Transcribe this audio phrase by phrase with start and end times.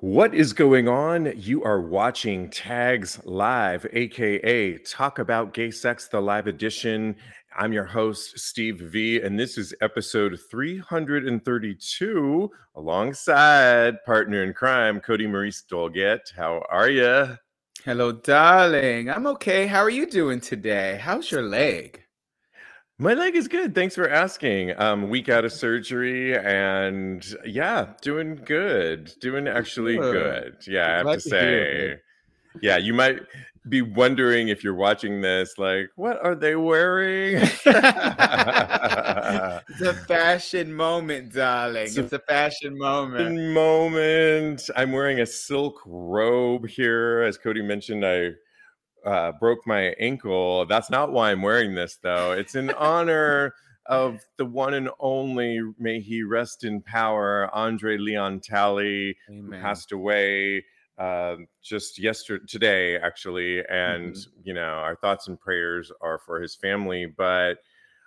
[0.00, 1.32] What is going on?
[1.36, 7.16] You are watching Tags Live, aka Talk About Gay Sex, the live edition.
[7.56, 15.26] I'm your host, Steve V, and this is episode 332 alongside partner in crime, Cody
[15.26, 16.30] Maurice Dolget.
[16.36, 17.38] How are you?
[17.86, 19.08] Hello, darling.
[19.08, 19.66] I'm okay.
[19.66, 21.00] How are you doing today?
[21.02, 22.02] How's your leg?
[22.98, 23.74] My leg is good.
[23.74, 24.78] Thanks for asking.
[24.80, 29.12] Um, week out of surgery, and yeah, doing good.
[29.20, 30.56] Doing actually good.
[30.66, 32.00] Yeah, I have to say.
[32.62, 33.20] Yeah, you might
[33.68, 37.36] be wondering if you're watching this, like, what are they wearing?
[39.68, 41.84] It's a fashion moment, darling.
[41.86, 43.52] It's a It's a fashion moment.
[43.52, 44.70] moment.
[44.74, 47.22] I'm wearing a silk robe here.
[47.22, 48.30] As Cody mentioned, I
[49.06, 50.66] uh, broke my ankle.
[50.66, 52.32] That's not why I'm wearing this, though.
[52.32, 53.54] It's in honor
[53.86, 59.92] of the one and only, may he rest in power, Andre Leon Talley, who passed
[59.92, 60.64] away
[60.98, 63.64] um, just yesterday, today, actually.
[63.68, 64.26] And, Mhm.
[64.42, 67.06] you know, our thoughts and prayers are for his family.
[67.06, 67.58] But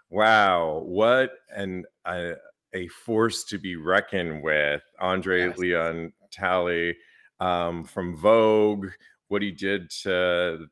[0.09, 2.33] wow, what an a,
[2.73, 5.57] a force to be reckoned with, Andre Yes.
[5.59, 6.97] Leon Talley
[7.39, 8.87] um, from Vogue,
[9.29, 10.67] what he did to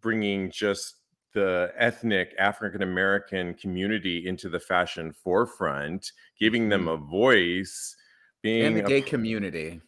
[0.00, 0.96] bringing just
[1.34, 6.94] the ethnic African American community into the fashion forefront, giving them Mhm.
[6.94, 7.96] a voice,
[8.42, 9.80] being And the gay p- community.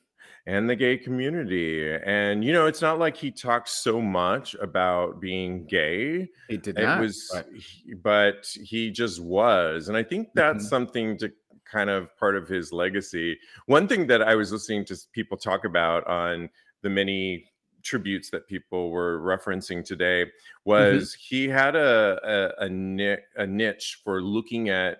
[0.47, 1.93] and the gay community.
[2.05, 6.29] And you know, it's not like he talks so much about being gay.
[6.49, 7.01] He did It not.
[7.01, 10.69] was, But he- but he just was, and I think that's Mhm.
[10.69, 11.33] something to
[11.65, 13.39] kind of part of his legacy.
[13.67, 16.49] One thing that I was listening to people talk about on
[16.83, 17.47] the many
[17.85, 20.71] tributes that people were referencing today mm-hmm.
[20.71, 24.99] was he had a a, a, ni- a niche for looking at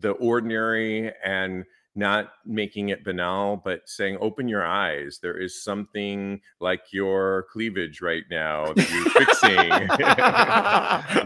[0.00, 1.64] the ordinary and
[1.96, 5.20] not making it banal, but saying, open your eyes.
[5.22, 9.68] There is something like your cleavage right now that you're fixing.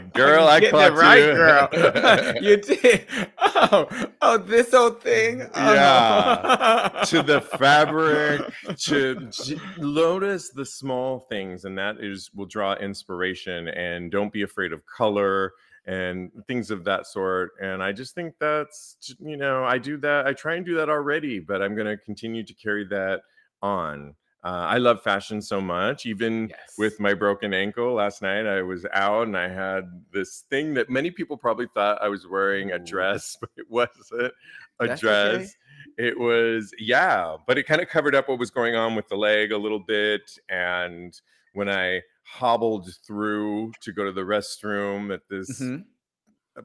[0.13, 1.33] Girl, I getting it right, you.
[1.33, 1.69] girl.
[2.43, 3.07] you did.
[3.39, 3.89] Oh,
[4.21, 5.49] oh, this old thing.
[5.55, 5.73] Oh.
[5.73, 7.05] Yeah.
[7.07, 8.43] to the fabric,
[8.79, 13.69] to j- notice the small things, and that is will draw inspiration.
[13.69, 15.55] And don't be afraid of color
[15.89, 17.53] and things of that sort.
[17.61, 20.27] And I just think that's you know I do that.
[20.29, 23.23] I try and do that already, but I'm going to continue to carry that
[23.63, 24.15] on.
[24.45, 26.75] Uh, I love fashion so much, even Yes.
[26.79, 29.83] with my broken ankle last night i was out and i had
[30.13, 34.33] this thing that many people probably thought i was wearing a dress but it wasn't
[34.81, 35.41] a That's dress
[35.99, 36.07] okay.
[36.09, 39.17] it was yeah but it kind of covered up what was going on with the
[39.17, 41.21] leg a little bit and
[41.55, 45.85] when i hobbled through to go to the restroom at this Mhm.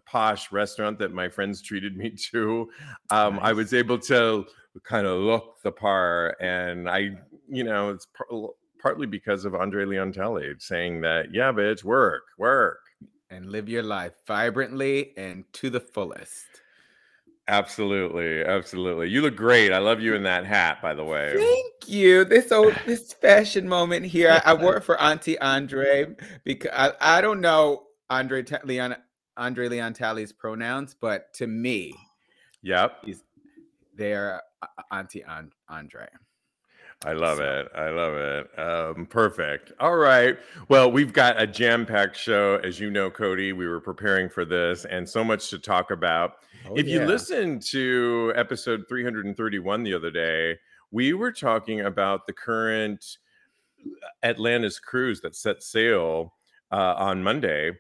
[0.06, 2.70] posh restaurant that my friends treated me to
[3.12, 4.44] um, i was able to
[4.84, 7.12] kind of look the part and i
[7.48, 8.50] you know it's par-
[8.82, 12.80] partly because of andre leon Talley saying that yeah bitch work work
[13.30, 16.46] And live your life vibrantly and to the fullest.
[17.48, 21.74] Absolutely absolutely you look great i love you in that hat by the way Thank
[21.88, 22.26] you.
[22.26, 24.42] This old this fashion moment here.
[24.46, 28.96] I, I wore it for Auntie Andre because I, I don't know Andre Leon
[29.38, 31.94] Andre Leon Talley's pronouns, but to me,
[32.62, 33.24] yep he's
[33.96, 36.08] they're uh, Auntie An- Andre.
[37.06, 37.72] I love So- it.
[37.76, 38.60] I love it.
[38.60, 39.72] Um, perfect.
[39.80, 40.38] All right.
[40.70, 42.60] Well, we've got a jam packed show.
[42.64, 46.38] As you know, Cody, we were preparing for this and so much to talk about.
[46.70, 47.06] Oh, if you yeah.
[47.06, 50.58] listen to episode 331 the other day,
[50.92, 53.18] we were talking about the current
[54.24, 56.34] Atlantis cruise that set sail
[56.72, 57.72] uh, on Monday.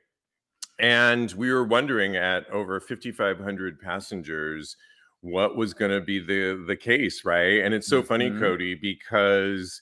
[0.79, 4.75] And we were wondering at over 5,500 passengers
[5.23, 7.61] what was going to be the the case, right?
[7.63, 8.39] And it's so funny, Mhm.
[8.39, 9.81] Cody, because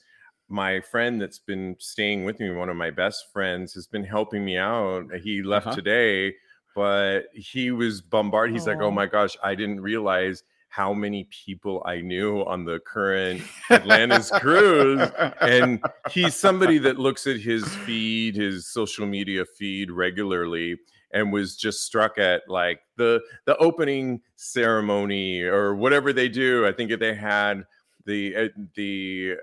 [0.49, 4.45] my friend that's been staying with me, one of my best friends, has been helping
[4.45, 5.05] me out.
[5.23, 5.75] He left Uh-huh.
[5.75, 6.35] today,
[6.75, 8.53] but he was bombarded.
[8.53, 12.79] He's like, "Oh my gosh, I didn't realize how many people I knew on the
[12.79, 13.41] current
[13.71, 15.09] Atlantis cruise."
[15.41, 20.77] and he's somebody that looks at his feed, his social media feed regularly,
[21.13, 26.65] and was just struck at like the the opening ceremony or whatever they do.
[26.67, 27.65] I think if they had
[28.05, 29.35] the uh, the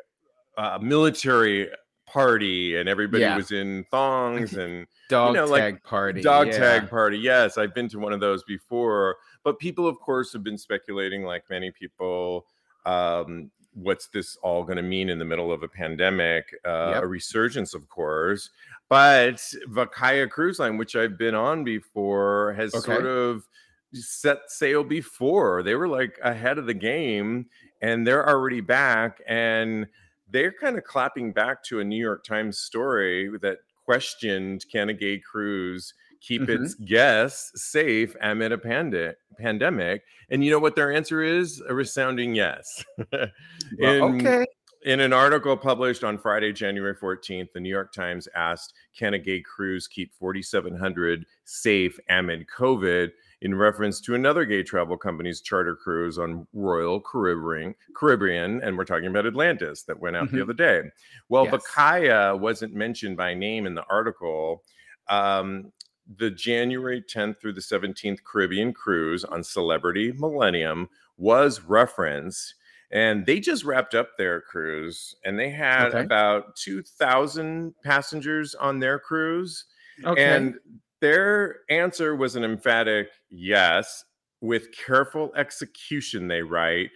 [0.56, 1.68] uh, military
[2.06, 3.36] party, and everybody Yeah.
[3.36, 6.22] was in thongs and dog know, like, tag party.
[6.22, 6.58] dog yeah.
[6.58, 7.18] tag party.
[7.18, 9.16] Yes, I've been to one of those before.
[9.44, 12.46] But people, of course, have been speculating, like many people,
[12.86, 16.46] um, what's this all going to mean in the middle of a pandemic?
[16.66, 17.02] Uh, Yep.
[17.02, 18.50] A resurgence, of course.
[18.88, 19.36] But
[19.68, 23.46] Vacaya Cruise Line, which I've been on before, has sort of
[23.92, 25.62] set sail before.
[25.62, 27.46] They were like ahead of the game
[27.82, 29.20] and they're already back.
[29.26, 29.86] And
[30.30, 34.94] they're kind of clapping back to a New York Times story that questioned can a
[34.94, 36.64] gay cruise keep mm-hmm.
[36.64, 40.02] its guests safe amid a pandi- pandemic?
[40.30, 41.62] And you know what their answer is?
[41.68, 42.84] A resounding yes.
[43.12, 44.46] well, okay.
[44.84, 49.18] In an article published on Friday, January 14th, the New York Times asked, Can a
[49.18, 53.10] gay cruise keep 4,700 safe amid COVID?
[53.40, 58.84] in reference to another gay travel company's charter cruise on Royal Caribbean, Caribbean and we're
[58.84, 60.36] talking about Atlantis that went out mm-hmm.
[60.36, 60.82] the other day.
[61.28, 61.54] Well, yes.
[61.54, 64.64] Vacaya wasn't mentioned by name in the article.
[65.08, 65.72] Um,
[66.16, 72.54] the January 10th through the 17th Caribbean cruise on Celebrity Millennium was referenced.
[72.90, 76.00] And they just wrapped up their cruise and they had okay.
[76.00, 79.66] about 2,000 passengers on their cruise.
[80.04, 80.24] Okay.
[80.24, 80.54] And
[81.00, 84.04] their answer was an emphatic yes.
[84.40, 86.90] With careful execution, they write,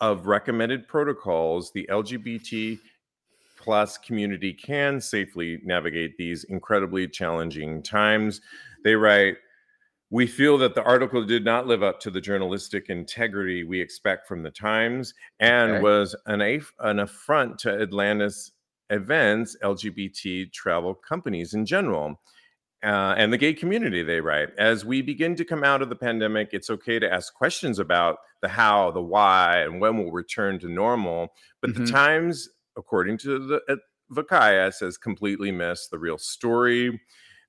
[0.00, 2.78] of recommended protocols, the LGBT
[3.58, 8.40] plus community can safely navigate these incredibly challenging times.
[8.82, 9.36] They write,
[10.10, 14.26] we feel that the article did not live up to the journalistic integrity we expect
[14.26, 15.82] from the Times and okay.
[15.82, 18.52] was an, aff- an affront to Atlantis
[18.90, 22.20] events, LGBT travel companies in general.
[22.82, 24.48] Uh, and the gay community, they write.
[24.58, 28.16] As we begin to come out of the pandemic, it's okay to ask questions about
[28.40, 31.28] the how, the why, and when we'll return to normal.
[31.60, 31.84] But mm-hmm.
[31.84, 33.76] the Times according to the uh,
[34.12, 37.00] Vacaya, says completely missed the real story.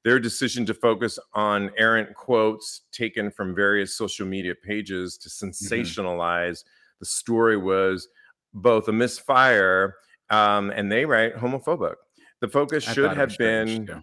[0.03, 5.49] Their decision to focus on errant quotes taken from various social media pages to mm-hmm.
[5.49, 6.99] sensationalize mm-hmm.
[6.99, 8.07] the story was
[8.53, 9.95] both a misfire
[10.29, 11.95] um, and they write homophobic.
[12.39, 13.99] The focus should have been yeah,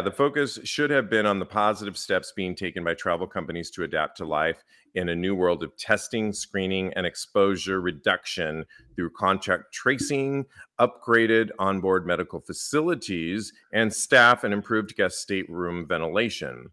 [0.00, 3.82] the focus should have been on the positive steps being taken by travel companies to
[3.82, 4.62] adapt to life
[4.94, 8.64] in a new world of testing, screening, and exposure reduction
[8.94, 10.46] through contact tracing,
[10.78, 16.70] upgraded onboard medical facilities, and staff and improved guest stateroom ventilation.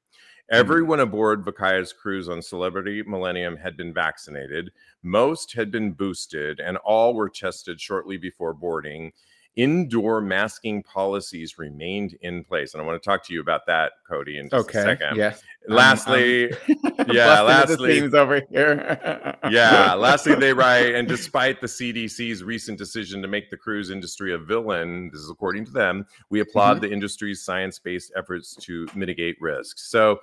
[0.51, 0.55] Hmm.
[0.55, 4.71] Everyone aboard Vacaya's cruise on Celebrity Millennium had been vaccinated.
[5.01, 9.11] Most had been boosted, and all were tested shortly before boarding
[9.55, 12.73] indoor masking policies remained in place.
[12.73, 14.79] And I want to talk to you about that, Cody, in just okay.
[14.79, 15.17] a second.
[15.17, 15.41] Yes.
[15.67, 16.51] Lastly,
[17.11, 19.37] yeah, lastly, over here.
[19.49, 24.33] yeah, lastly, they write, and despite the CDC's recent decision to make the cruise industry
[24.33, 26.85] a villain, this is according to them, we applaud mm-hmm.
[26.85, 29.89] the industry's science based efforts to mitigate risks.
[29.89, 30.19] So,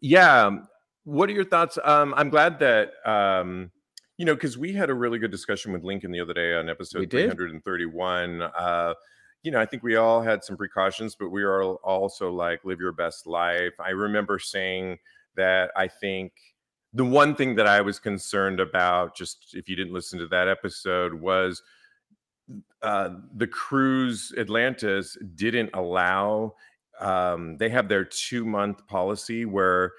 [0.00, 0.50] yeah,
[1.04, 1.78] what are your thoughts?
[1.84, 2.92] Um, I'm glad that.
[3.04, 3.70] Um,
[4.18, 6.68] you know, because we had a really good discussion with Lincoln the other day on
[6.68, 8.42] episode 331.
[8.42, 8.94] Uh,
[9.42, 12.80] you know, I think we all had some precautions, but we are also like, live
[12.80, 13.74] your best life.
[13.78, 14.98] I remember saying
[15.36, 16.32] that I think
[16.94, 20.48] the one thing that I was concerned about, just if you didn't listen to that
[20.48, 21.62] episode, was
[22.80, 26.54] uh, the cruise Atlantis didn't allow.
[27.00, 29.92] Um, they have their two month policy where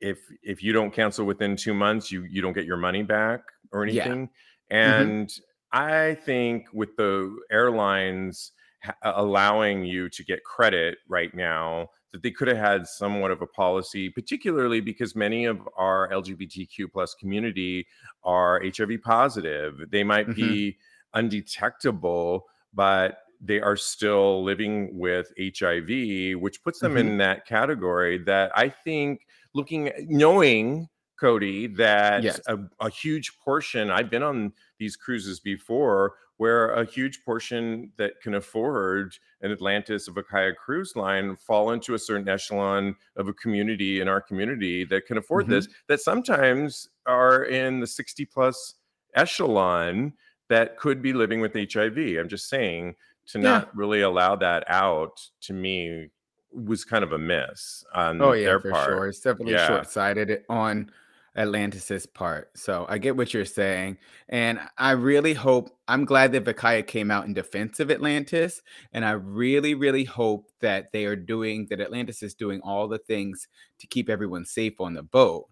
[0.00, 3.40] if if you don't cancel within two months, you you don't get your money back
[3.74, 4.30] or anything.
[4.70, 4.76] Yeah.
[4.76, 5.02] Mm-hmm.
[5.02, 5.78] And mm-hmm.
[5.78, 12.30] I think with the airlines ha- allowing you to get credit right now, that they
[12.30, 17.88] could have had somewhat of a policy, particularly because many of our LGBTQ plus community
[18.22, 19.80] are HIV positive.
[19.90, 20.40] They might mm-hmm.
[20.40, 20.78] be
[21.12, 27.08] undetectable, but they are still living with HIV, which puts them mm-hmm.
[27.08, 30.88] in that category that I think looking knowing
[31.24, 32.38] Cody, that yes.
[32.48, 38.20] a, a, huge portion, I've been on these cruises before where a huge portion that
[38.20, 43.32] can afford an Atlantis of Vacaya cruise line fall into a certain echelon of a
[43.32, 45.54] community in our community that can afford mm-hmm.
[45.54, 48.74] this, that sometimes are in the 60 plus
[49.14, 50.12] echelon
[50.50, 51.96] that could be living with HIV.
[52.18, 52.96] I'm just saying
[53.28, 53.44] to yeah.
[53.44, 56.10] not really allow that out to me
[56.52, 58.86] was kind of a miss on oh yeah for part.
[58.86, 59.66] sure it's definitely yeah.
[59.66, 60.88] short-sighted on
[61.36, 62.56] Atlantis's part.
[62.56, 63.98] So I get what you're saying.
[64.28, 68.62] And I really hope, I'm glad that Vacaya came out in defense of Atlantis.
[68.92, 72.98] And I really, really hope that they are doing, that Atlantis is doing all the
[72.98, 73.48] things
[73.80, 75.48] to keep everyone safe on the boat.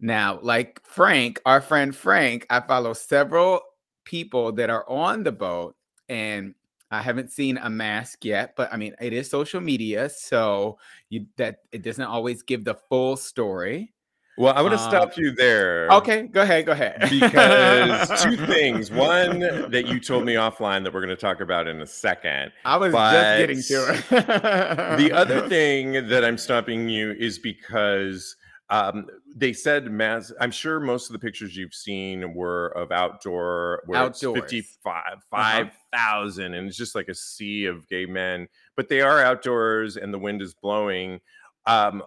[0.00, 3.60] Now, like Frank, our friend Frank, I follow several
[4.04, 5.76] people that are on the boat
[6.08, 6.54] and
[6.90, 11.26] I haven't seen a mask yet, but I mean, it is social media, so you
[11.36, 13.92] that it doesn't always give the full story.
[14.40, 15.86] Well, I want to stop you there.
[15.90, 16.98] Okay, go ahead, go ahead.
[17.10, 18.90] because two things.
[18.90, 22.50] One that you told me offline that we're going to talk about in a second.
[22.64, 24.26] I was just getting to it.
[24.96, 28.34] the other thing that I'm stopping you is because
[28.70, 30.32] um, they said mass.
[30.40, 34.38] I'm sure most of the pictures you've seen were of outdoor, where Outdoors.
[34.38, 35.64] it's 55, Uh-huh.
[35.92, 38.48] 5,000, and it's just like a sea of gay men.
[38.74, 41.20] But they are outdoors, and the wind is blowing.
[41.66, 42.02] Um,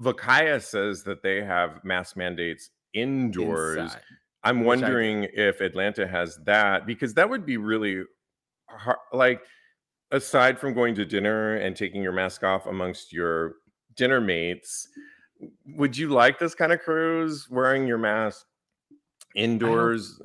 [0.00, 3.76] Vacaya says that they have mask mandates indoors.
[3.76, 4.00] Inside.
[4.42, 8.04] I'm Which I wondering if Atlantis has that because that would be really
[8.68, 8.96] hard.
[9.12, 9.42] Like,
[10.10, 13.56] aside from going to dinner and taking your mask off amongst your
[13.96, 14.88] dinner mates,
[15.76, 18.46] would you like this kind of cruise wearing your mask
[19.34, 20.20] indoors?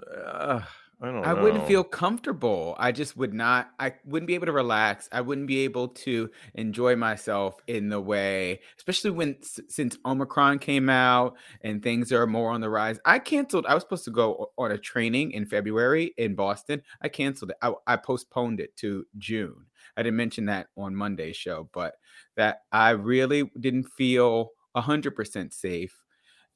[1.05, 1.43] I don't know.
[1.43, 2.75] Wouldn't feel comfortable.
[2.79, 3.69] I just would not.
[3.79, 5.07] I wouldn't be able to relax.
[5.11, 10.89] I wouldn't be able to enjoy myself in the way, especially when since Omicron came
[10.89, 12.99] out and things are more on the rise.
[13.05, 13.67] I canceled.
[13.67, 16.81] I was supposed to go on a training in February in Boston.
[17.01, 17.57] I canceled it.
[17.61, 19.67] I, I postponed it to June.
[19.95, 21.95] I didn't mention that on Monday's show, but
[22.35, 26.04] that I really didn't feel hundred percent safe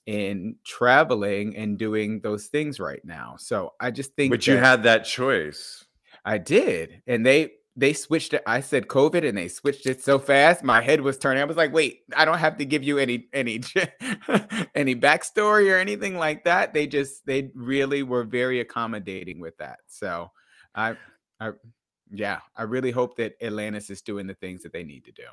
[0.10, 3.36] in traveling and doing those things right now.
[3.38, 5.86] So I just think But you had that choice.
[6.26, 7.04] I did.
[7.06, 8.42] And they they switched it.
[8.48, 10.64] I said COVID and they switched it so fast.
[10.64, 11.44] My head was turning.
[11.44, 13.62] I was like, wait, I don't have to give you any any
[14.74, 16.74] any backstory or anything like that.
[16.74, 19.78] They just they really were very accommodating with that.
[19.86, 20.32] So
[20.74, 20.98] I
[21.40, 21.52] I
[22.10, 25.28] yeah, I really hope that Atlantis is doing the things that they need to do.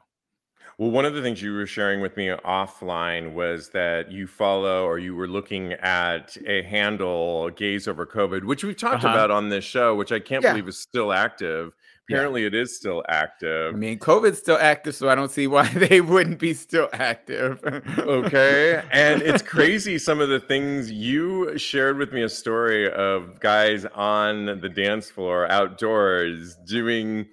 [0.78, 4.85] Well, one of the things you were sharing with me offline was that you follow
[4.85, 9.14] or you were looking at a handle, Gays Over COVID, which we've talked Uh-huh.
[9.14, 10.52] about on this show, which I can't Yeah.
[10.52, 11.73] believe is still active.
[12.08, 12.16] Yeah.
[12.18, 13.75] Apparently, it is still active.
[13.75, 17.61] I mean, COVID's still active, so I don't see why they wouldn't be still active.
[17.99, 23.40] okay and it's crazy some of the things you shared with me a story of
[23.40, 27.26] guys on the dance floor outdoors doing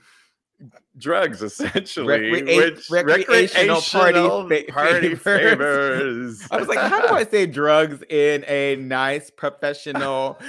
[0.97, 6.37] drugs essentially Recrea- which recreational party fa- party favors.
[6.43, 10.39] favors I was like, how do I say drugs in a nice professional?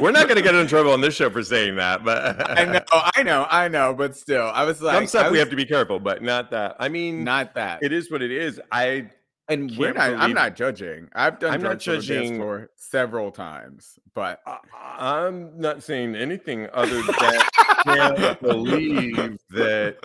[0.00, 2.64] we're not going to get in trouble on this show for saying that but I
[2.64, 5.50] know, I know, I know, but still, I was like, some stuff I we have
[5.50, 7.82] to be careful but not that i mean not that.
[7.82, 9.08] it is what it is i
[9.48, 10.14] and we're not.
[10.14, 11.08] I'm not judging.
[11.14, 14.58] I've done I'm not judging- floor several times, but I-
[14.98, 17.40] I'm not saying anything other than
[17.84, 19.96] can't believe that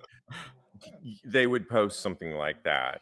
[1.25, 3.01] they would post something like that.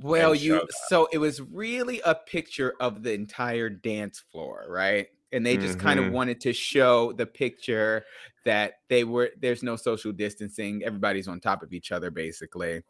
[0.00, 0.72] Well, you that.
[0.88, 5.08] so it was really a picture of the entire dance floor, right?
[5.32, 6.14] And they just kind of mm-hmm.
[6.14, 8.04] wanted to show the picture
[8.44, 12.82] that they were there's no social distancing, everybody's on top of each other basically.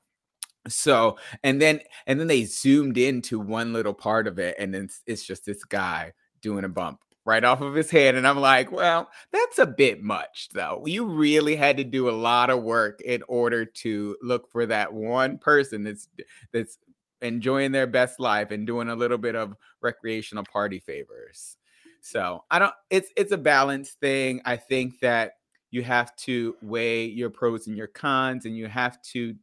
[0.69, 4.85] So, and then and then they zoomed into one little part of it and then
[4.85, 8.39] it's, it's just this guy doing a bump right off of his head and I'm
[8.39, 10.83] like, well, that's a bit much though.
[10.87, 14.93] You really had to do a lot of work in order to look for that
[14.93, 16.09] one person that's
[16.53, 16.79] that's
[17.23, 21.57] enjoying their best life and doing a little bit of recreational party favors.
[22.01, 24.41] So I don't it's it's a balance thing.
[24.45, 25.33] I think that
[25.71, 29.35] you have to weigh your pros and your cons and you have to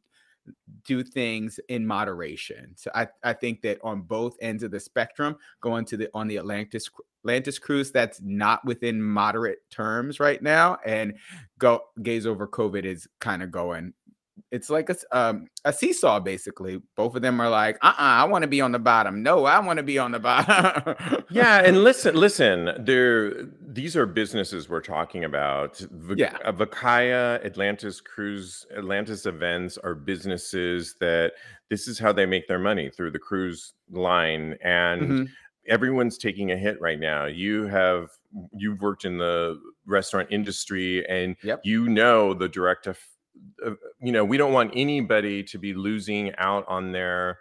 [0.85, 2.71] do things in moderation.
[2.75, 6.27] So I, I think that on both ends of the spectrum, going to the on
[6.27, 6.89] the Atlantis
[7.23, 11.13] Atlantis cruise that's not within moderate terms right now, and
[11.57, 13.93] go gays over COVID is kind of going.
[14.53, 16.79] It's like a um, a seesaw basically.
[16.95, 19.23] Both of them are like, uh, uh I want to be on the bottom.
[19.23, 21.23] No, I want to be on the bottom.
[21.31, 22.69] Yeah, and listen, listen.
[22.79, 23.45] There,
[23.79, 25.73] these are businesses we're talking about.
[26.05, 26.37] Vak- Yeah.
[26.45, 31.33] uh, Vacaya, Atlantis Cruise, Atlantis Events are businesses that
[31.71, 35.27] this is how they make their money through the cruise line, and Mhm.
[35.67, 37.25] everyone's taking a hit right now.
[37.25, 38.09] You have
[38.55, 41.61] you've worked in the restaurant industry, and Yep.
[41.63, 42.87] you know the direct.
[42.87, 42.93] uh,
[44.01, 47.39] you know, we don't want anybody to be losing out on their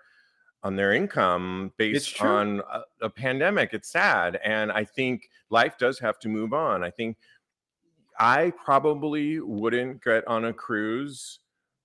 [0.65, 3.71] on their income based on a, a pandemic.
[3.73, 6.85] It's sad, and I think life does have to move on.
[6.85, 7.17] I think
[8.19, 11.41] I probably wouldn't get on a cruise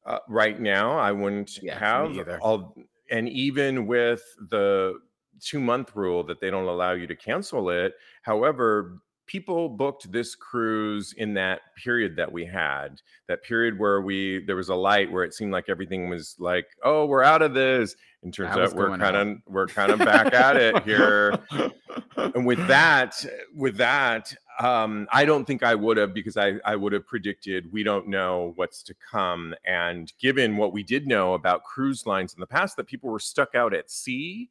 [0.06, 0.98] uh, right now.
[0.98, 2.40] I wouldn't Yeah, have either.
[2.42, 2.76] all,
[3.10, 5.00] and even with the
[5.40, 7.96] two month rule that they don't allow you to cancel it.
[8.22, 14.44] However, people booked this cruise in that period that we had, that period where we
[14.46, 17.54] there was a light where it seemed like everything was like, oh, we're out of
[17.54, 17.96] this.
[18.24, 21.38] And turns out we're kind of we're kind of back at it here
[22.18, 23.24] and with that
[23.56, 27.72] with that um i don't think i would have because i i would have predicted
[27.72, 32.34] we don't know what's to come and given what we did know about cruise lines
[32.34, 34.50] in the past that people were stuck out at sea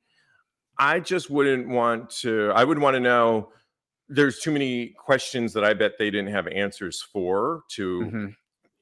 [0.79, 3.49] i just wouldn't want to i would want to know
[4.09, 8.37] there's too many questions that i bet they didn't have answers for to Mhm.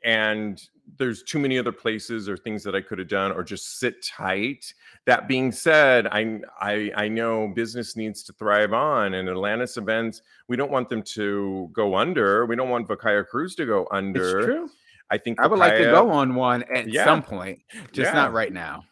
[0.04, 0.62] and
[0.99, 4.04] there's too many other places or things that I could have done or just sit
[4.04, 4.75] tight.
[5.07, 10.21] That being said, I I I know business needs to thrive on and Atlantis events,
[10.47, 12.45] we don't want them to go under.
[12.45, 14.40] We don't want Vacaya Cruise to go under.
[14.40, 14.71] It's true.
[15.11, 17.07] I think I would like to go on one at Yeah.
[17.07, 17.62] some point,
[17.93, 18.12] just Yeah.
[18.12, 18.85] not right now.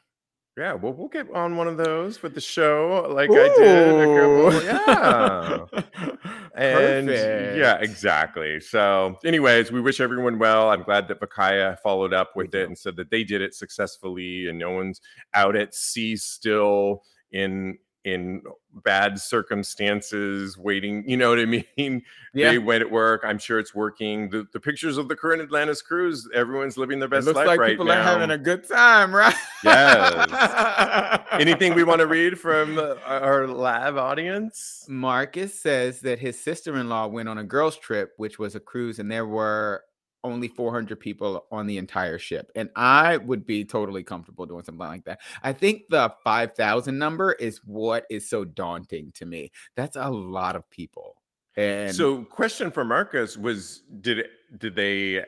[0.56, 4.00] Yeah, well, we'll get on one of those with the show, like I did.
[4.00, 5.82] A couple, yeah.
[6.54, 8.60] And yeah, exactly.
[8.60, 10.68] So, anyways, we wish everyone well.
[10.68, 14.48] I'm glad that Vacaya followed up with it and said that they did it successfully
[14.48, 15.00] and no one's
[15.32, 18.42] out at sea still in in
[18.82, 21.44] bad circumstances waiting you know what i
[21.76, 22.02] mean
[22.34, 22.50] Yeah.
[22.50, 25.82] they went at work i'm sure it's working the, the pictures of the current atlantis
[25.82, 28.38] cruise everyone's living their It best looks life like right people now are having a
[28.38, 29.34] good time, right?
[29.62, 31.20] Yes.
[31.32, 37.28] anything we want to read from our live audience Marcus says that his sister-in-law went
[37.28, 39.84] on a girls' trip, which was a cruise, and there were
[40.24, 42.50] only 400 people on the entire ship.
[42.54, 45.20] And I would be totally comfortable doing something like that.
[45.42, 49.50] I think the 5,000 number is what is so daunting to me.
[49.76, 51.16] That's a lot of people.
[51.56, 54.26] And so question for marcus was did
[54.56, 55.22] did they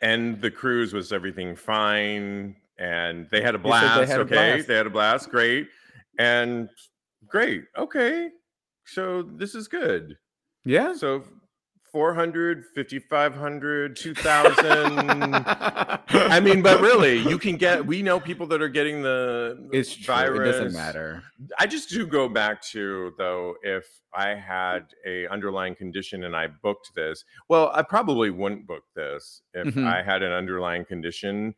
[0.00, 4.22] end the cruise was everything fine and they had a said they blast had a
[4.22, 4.68] okay blast.
[4.68, 5.68] they had a blast great
[6.18, 6.70] and
[7.26, 8.30] great okay
[8.86, 10.16] so this is good
[10.64, 10.94] yeah.
[10.94, 11.24] so
[11.92, 18.68] 400 5500 2000 i mean but really you can get we know people that are
[18.68, 20.14] getting the it's true.
[20.14, 21.22] virus It doesn't matter.
[21.58, 26.46] I just do go back to though if I had a underlying condition and I
[26.48, 29.86] booked this, well, I probably wouldn't book this if Mhm.
[29.86, 31.54] I had an underlying condition,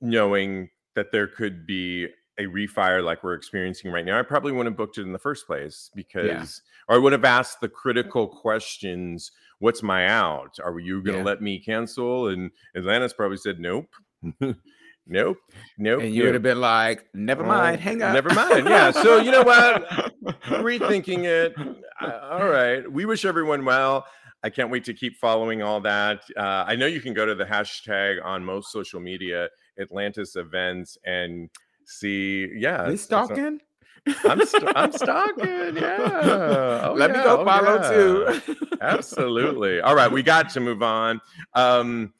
[0.00, 4.18] knowing that there could be a refire like we're experiencing right now.
[4.18, 7.24] I probably wouldn't have booked it in the first place because, or I would have
[7.24, 10.58] asked the critical questions: "What's my out?
[10.64, 11.24] Are you going to Yeah.
[11.24, 13.88] let me cancel?" And Atlantis probably said, "Nope."
[15.06, 15.36] Nope.
[15.76, 16.00] Nope.
[16.00, 16.28] And you nope.
[16.28, 18.14] would have been like, never mind, hang up.
[18.14, 18.90] never mind, yeah.
[18.90, 19.86] So, you know what?
[20.44, 21.54] rethinking it.
[22.00, 22.90] Uh, all right.
[22.90, 24.04] We wish everyone well.
[24.42, 26.22] I can't wait to keep following all that.
[26.36, 29.48] Uh, I know you can go to the hashtag on most social media,
[29.80, 31.48] Atlantis events, and
[31.86, 32.48] see.
[32.56, 33.60] Yeah, They it's- it's a- stalking?
[34.24, 35.76] I'm st- I'm stalking.
[35.76, 36.80] Yeah.
[36.90, 38.38] Oh, Let me go oh, follow yeah.
[38.44, 38.56] too.
[38.82, 39.80] Absolutely.
[39.80, 41.20] All right, we got to move on.
[41.54, 42.12] Um,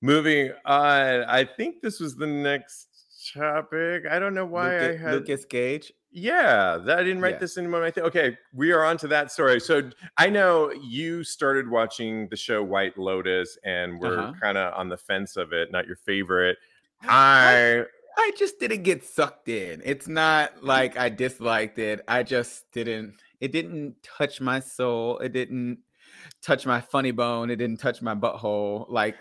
[0.00, 1.24] moving on.
[1.24, 2.88] I think this was the next
[3.34, 4.04] topic.
[4.10, 5.14] I don't know why Lucas, I had.
[5.14, 5.92] Lucas Gage.
[6.14, 7.38] Yeah, that I didn't write Yeah.
[7.40, 8.04] this in my thing.
[8.04, 9.60] Okay, we are on to that story.
[9.60, 14.32] So I know you started watching the show White Lotus and we're Uh-huh.
[14.40, 16.58] kind of on the fence of it, not your favorite.
[17.02, 17.84] I
[18.16, 19.82] I just didn't get sucked in.
[19.84, 22.00] It's not like I disliked it.
[22.06, 23.14] I just didn't.
[23.40, 25.18] It didn't touch my soul.
[25.18, 25.78] It didn't
[26.42, 27.50] touch my funny bone.
[27.50, 28.86] It didn't touch my butthole.
[28.88, 29.14] Like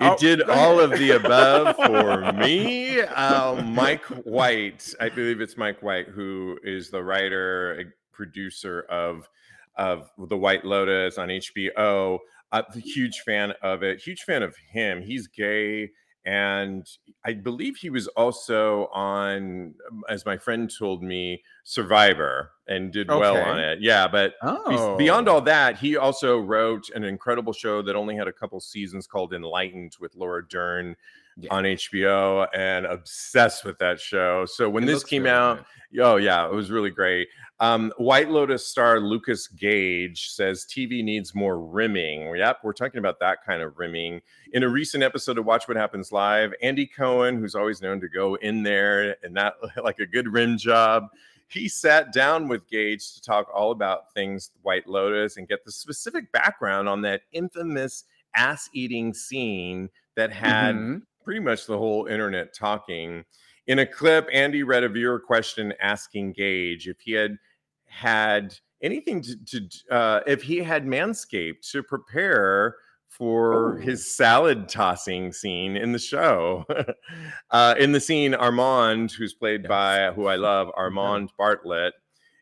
[0.00, 3.00] it Oh, did all of the above for me.
[3.02, 9.28] Uh, Mike White, I believe it's Mike White, who is the writer, and producer of
[9.76, 12.18] of the White Lotus on HBO.
[12.52, 14.00] I'm a huge fan of it.
[14.00, 15.00] Huge fan of him.
[15.02, 15.90] He's gay,
[16.24, 16.86] and
[17.24, 23.08] I believe he was also on, um, as my friend told me, Survivor, and did
[23.08, 23.80] well on it.
[23.80, 28.28] Yeah, but oh, Beyond all that, he also wrote an incredible show that only had
[28.28, 30.94] a couple seasons called Enlightened with Laura Dern
[31.36, 31.54] Yeah.
[31.54, 34.44] on HBO and obsessed with that show.
[34.46, 36.00] So when It this came really out, good.
[36.02, 37.28] oh yeah, it was really great.
[37.60, 42.34] Um, White Lotus star Lucas Gage says TV needs more rimming.
[42.36, 44.20] Yep, we're talking about that kind of rimming.
[44.52, 48.08] In a recent episode of Watch What Happens Live, Andy Cohen, who's always known to
[48.08, 51.04] go in there and not like a good rim job,
[51.48, 55.72] he sat down with Gage to talk all about things White Lotus and get the
[55.72, 61.02] specific background on that infamous ass eating scene that had Mhm.
[61.30, 63.24] Pretty much the whole internet talking.
[63.68, 67.38] In a clip, Andy read a viewer question asking Gage if he had
[67.86, 72.74] had anything to, to uh, if he had manscaped to prepare
[73.06, 73.80] for Oh.
[73.80, 76.66] his salad tossing scene in the show.
[77.52, 79.68] uh, in the scene, Armand, who's played Yes.
[79.68, 81.94] by who I love, Armand Bartlett,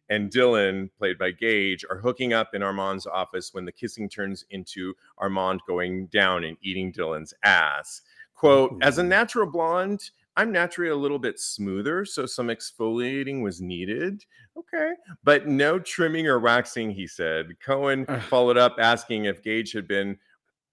[0.08, 4.46] and Dylan, played by Gage, are hooking up in Armand's office when the kissing turns
[4.48, 8.00] into Armand going down and eating Dylan's ass.
[8.38, 13.60] Quote, as a natural blonde, I'm naturally a little bit smoother, so some exfoliating was
[13.60, 14.24] needed.
[14.56, 14.92] Okay.
[15.24, 17.58] But no trimming or waxing, he said.
[17.60, 20.16] Cohen followed up asking if Gage had been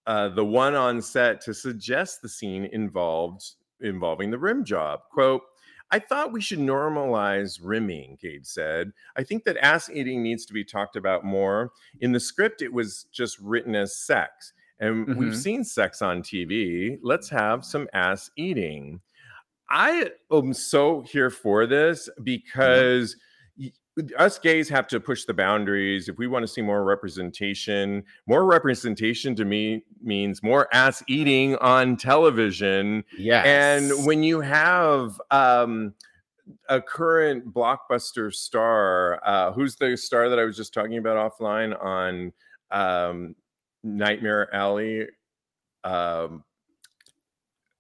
[0.05, 4.99] uh, the one on set to suggest the scene involved involving the rim job.
[5.11, 5.41] Quote,
[5.91, 8.91] I thought we should normalize rimming, Gage said.
[9.15, 11.71] I think that ass eating needs to be talked about more.
[12.01, 14.53] In the script, it was just written as sex.
[14.79, 15.19] And mm-hmm.
[15.19, 16.97] we've seen sex on TV.
[17.01, 18.99] Let's have some ass eating.
[19.69, 23.15] I am so here for this because
[24.17, 28.43] us gays have to push the boundaries if we want to see more representation more
[28.43, 35.93] representation to me means more ass eating on television yeah and when you have um
[36.67, 41.81] a current blockbuster star uh who's the star that i was just talking about offline
[41.81, 42.33] on
[42.71, 43.33] um
[43.85, 45.07] nightmare alley
[45.83, 46.43] um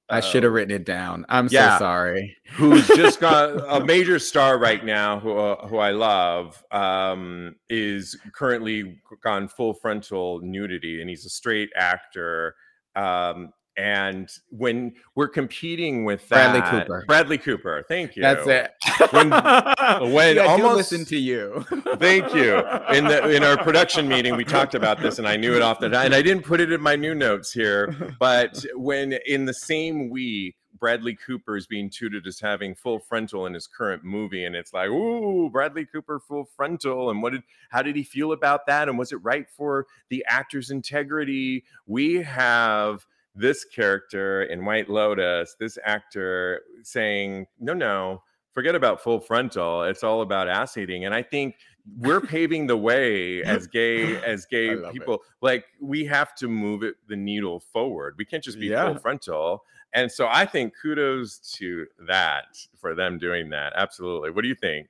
[0.07, 1.25] I should have um, written it down.
[1.29, 2.37] I'm yeah, so sorry.
[2.51, 8.15] who's just got a major star right now, who uh, who I love, um, is
[8.33, 12.55] currently gone full frontal nudity, and he's a straight actor.
[12.95, 18.21] Um, and when we're competing with that, Bradley Cooper, Bradley Cooper, thank you.
[18.21, 18.71] That's it.
[19.11, 19.29] When,
[20.13, 21.65] when yeah, almost listen to you.
[21.97, 22.57] thank you.
[22.93, 25.79] In the in our production meeting, we talked about this, and I knew it off
[25.79, 26.05] the top.
[26.05, 27.95] and I didn't put it in my new notes here.
[28.19, 33.45] But when in the same week, Bradley Cooper is being touted as having full frontal
[33.45, 37.43] in his current movie, and it's like, ooh, Bradley Cooper full frontal, and what did
[37.69, 41.65] how did he feel about that, and was it right for the actor's integrity?
[41.85, 49.19] We have this character in White Lotus, this actor saying, no, no, forget about full
[49.19, 49.83] frontal.
[49.83, 51.05] It's all about ass eating.
[51.05, 51.55] And I think
[51.97, 55.15] we're paving the way as gay as gay people.
[55.15, 55.21] It.
[55.41, 58.15] Like we have to move it the needle forward.
[58.17, 58.85] We can't just be yeah.
[58.85, 59.63] full frontal.
[59.93, 63.73] And so I think kudos to that for them doing that.
[63.75, 64.31] Absolutely.
[64.31, 64.87] What do you think?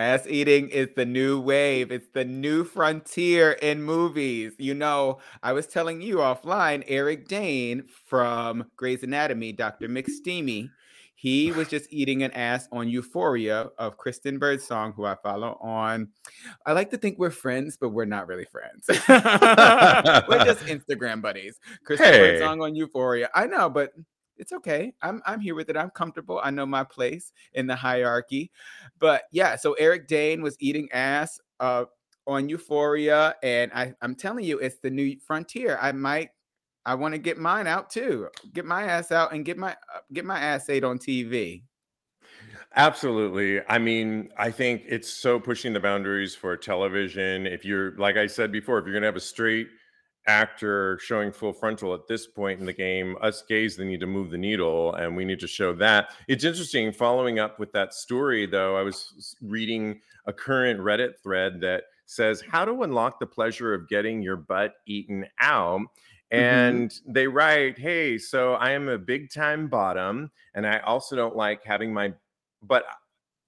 [0.00, 1.92] Ass eating is the new wave.
[1.92, 4.54] It's the new frontier in movies.
[4.58, 9.88] You know, I was telling you offline, Eric Dane from Grey's Anatomy, Dr.
[9.88, 10.70] McSteamy,
[11.20, 16.08] he was just eating an ass on Euphoria of Kristen Birdsong, who I follow on.
[16.64, 18.86] I like to think we're friends, but we're not really friends.
[18.88, 21.60] we're just Instagram buddies.
[21.84, 22.18] Kristen hey.
[22.20, 23.28] Birdsong on Euphoria.
[23.34, 23.92] I know, but
[24.40, 24.94] it's okay.
[25.02, 25.76] I'm I'm here with it.
[25.76, 26.40] I'm comfortable.
[26.42, 28.50] I know my place in the hierarchy.
[28.98, 31.84] But yeah, so Eric Dane was eating ass uh,
[32.26, 35.78] on Euphoria, and I, I'm telling you, it's the new frontier.
[35.80, 36.30] I might
[36.86, 38.28] I want to get mine out too.
[38.52, 41.62] Get my ass out and get my uh, get my ass ate on TV.
[42.76, 43.60] Absolutely.
[43.68, 47.46] I mean, I think it's so pushing the boundaries for television.
[47.46, 49.68] If you're like I said before, if you're going to have a straight
[50.26, 53.16] actor showing full frontal at this point in the game.
[53.20, 56.14] Us gays, they need to move the needle, and we need to show that.
[56.28, 56.92] It's interesting.
[56.92, 62.42] Following up with that story, though, I was reading a current Reddit thread that says
[62.46, 65.80] how to unlock the pleasure of getting your butt eaten out.
[66.32, 66.44] Mm-hmm.
[66.44, 67.12] And mm-hmm.
[67.12, 71.64] they write, Hey, so I am a big time bottom, and I also don't like
[71.64, 72.12] having my
[72.62, 72.84] butt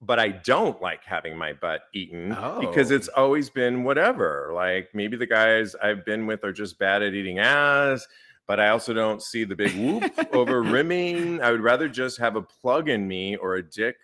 [0.03, 2.61] but I don't like having my butt eaten oh.
[2.61, 3.25] because it's oh.
[3.25, 4.51] always been whatever.
[4.53, 8.07] Like maybe the guys I've been with are just bad at eating ass,
[8.49, 11.41] but I also don't see the big whoop over rimming.
[11.41, 13.97] I would rather just have a plug in me or a dick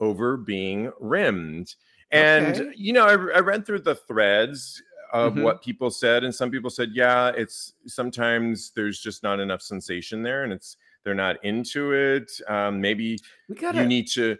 [0.00, 1.74] over being rimmed.
[2.10, 2.72] And, okay.
[2.76, 4.80] you know, I, I, read through the threads
[5.12, 5.42] of mm-hmm.
[5.42, 10.22] what people said, and some people said, yeah, it's sometimes there's just not enough sensation
[10.22, 12.30] there and it's they're not into it.
[12.48, 13.18] Um, maybe
[13.54, 14.36] gotta- you need to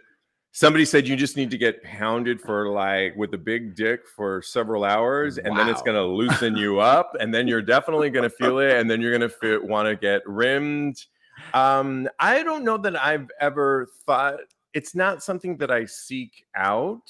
[0.57, 4.41] somebody said you just need to get pounded for like with a big dick for
[4.41, 5.57] several hours and wow.
[5.57, 8.75] then it's going to loosen you up and then you're definitely going to feel it
[8.75, 11.05] and then you're going to want to get rimmed
[11.53, 14.39] um i don't know that i've ever thought
[14.73, 17.07] it's not something that i seek out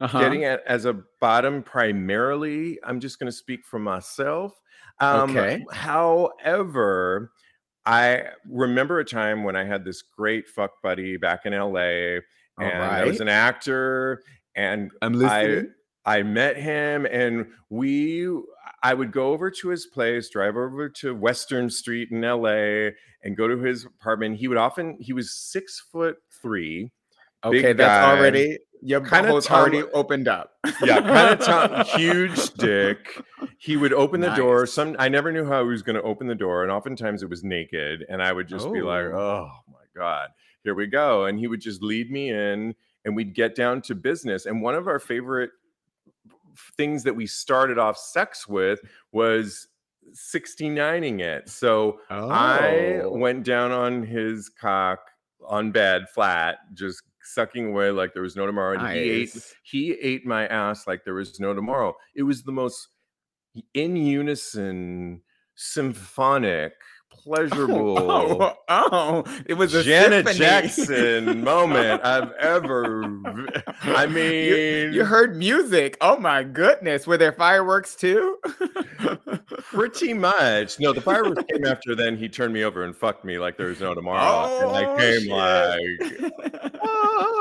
[0.00, 0.18] uh-huh.
[0.18, 4.60] getting it as a bottom primarily i'm just going to speak for myself
[4.98, 5.64] um okay.
[5.70, 7.30] however
[7.86, 12.20] I remember a time when I had this great fuck buddy back in LA
[12.60, 13.02] and right.
[13.02, 14.22] I was an actor,
[14.54, 15.72] and I'm listening.
[16.04, 18.28] I, I met him, and we.
[18.82, 22.92] I would go over to his place, drive over to Western Street in LA,
[23.22, 24.38] and go to his apartment.
[24.38, 24.96] He would often.
[25.00, 26.92] He was six foot three.
[27.44, 30.54] Okay, that's guy, already your kind of already opened up.
[30.82, 33.22] yeah, kind of huge dick.
[33.58, 34.38] He would open the nice.
[34.38, 34.66] door.
[34.66, 37.30] Some I never knew how he was going to open the door, and oftentimes it
[37.30, 38.72] was naked, and I would just oh.
[38.72, 39.48] be like, oh.
[39.50, 40.30] "Oh my god."
[40.62, 41.26] here we go.
[41.26, 42.74] And he would just lead me in
[43.04, 44.46] and we'd get down to business.
[44.46, 45.50] And one of our favorite
[46.76, 48.80] things that we started off sex with
[49.12, 49.68] was
[50.12, 51.48] 69ing it.
[51.48, 52.28] So oh.
[52.28, 55.00] I went down on his cock
[55.46, 58.74] on bed flat, just sucking away like there was no tomorrow.
[58.74, 58.94] And nice.
[58.94, 61.96] he ate he ate my ass like there was no tomorrow.
[62.14, 62.88] It was the most
[63.74, 65.22] in unison
[65.54, 66.74] symphonic
[67.10, 67.98] pleasurable.
[68.10, 70.38] Oh, oh, it was a Janet symphony.
[70.38, 73.04] Jackson moment I've ever.
[73.82, 75.96] I mean, you, you, heard music.
[76.00, 78.38] Oh my goodness, were there fireworks too?
[79.64, 80.78] Pretty much.
[80.78, 81.96] No, the fireworks came after.
[81.96, 84.20] Then he turned me over and fucked me like there was no tomorrow.
[84.22, 86.32] Oh, and I oh, came shit.
[86.32, 86.80] like.
[86.82, 87.32] Ah.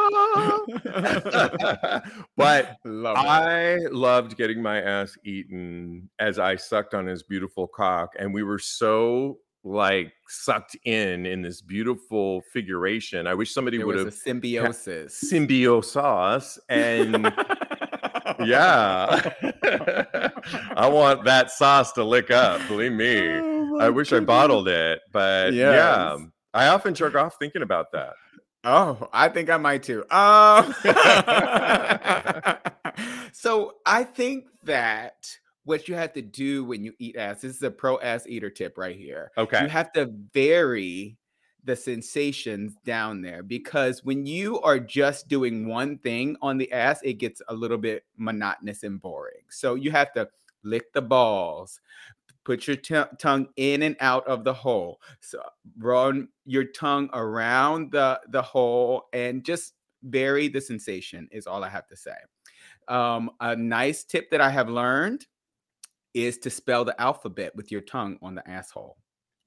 [2.37, 8.13] but Love I loved getting my ass eaten as I sucked on his beautiful cock,
[8.17, 13.27] and we were so like sucked in in this beautiful figuration.
[13.27, 17.23] I wish somebody would have symbiosis, symbiosis, and
[18.45, 19.33] yeah,
[20.75, 22.65] I want that sauce to lick up.
[22.67, 24.23] Believe me, oh I wish goodness.
[24.23, 25.75] I bottled it, but yes.
[25.75, 26.17] yeah,
[26.53, 28.13] I often jerk off thinking about that.
[28.63, 30.03] Oh, I think I might too.
[30.11, 30.75] Um,
[33.31, 35.37] so I think that
[35.69, 38.49] what you have to do when you eat ass, this is a pro ass eater
[38.49, 39.31] tip right here.
[39.37, 39.61] Okay.
[39.61, 41.15] You have to vary
[41.63, 47.01] the sensations down there because when you are just doing one thing on the ass,
[47.03, 49.43] it gets a little bit monotonous and boring.
[49.49, 50.27] So you have to
[50.63, 51.79] lick the balls,
[52.45, 54.99] Put your t- tongue in and out of the hole.
[55.19, 55.39] So
[55.77, 61.69] run your tongue around the the hole and just vary the sensation is all I
[61.69, 62.15] have to say.
[62.87, 65.27] Um, a nice tip that I have learned
[66.13, 68.97] is to spell the alphabet with your tongue on the asshole.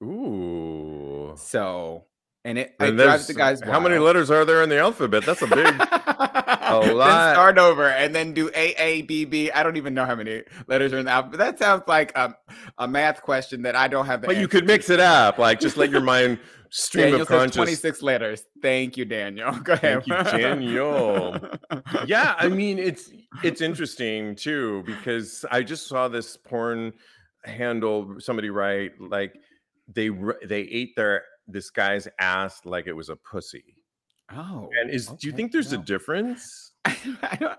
[0.02, 1.34] Ooh.
[1.36, 2.06] So
[2.44, 3.60] and it, and it drives the guys.
[3.60, 5.24] How many letters are there in the alphabet?
[5.24, 5.68] That's a big, a
[6.92, 7.06] lot.
[7.06, 9.50] Then start over and then do A A B B.
[9.52, 11.38] I don't even know how many letters are in the alphabet.
[11.38, 12.34] That sounds like a,
[12.78, 14.22] a math question that I don't have.
[14.22, 16.40] but you could mix it up, like just let your mind
[16.72, 17.56] stream Daniel of conscious.
[17.56, 18.44] Twenty six letters.
[18.60, 19.52] Thank you, Daniel.
[19.62, 20.04] Go ahead.
[20.04, 21.38] Thank you, Daniel.
[22.06, 23.10] yeah, I mean it's
[23.44, 26.92] it's interesting too because I just saw this porn
[27.44, 29.34] handle somebody write like
[29.92, 30.10] they
[30.44, 33.76] they ate their this guy's ass like it was a pussy.
[34.30, 35.18] Oh, and is okay.
[35.20, 35.80] do you think there's no.
[35.80, 36.71] a difference?
[36.84, 37.58] I, don't.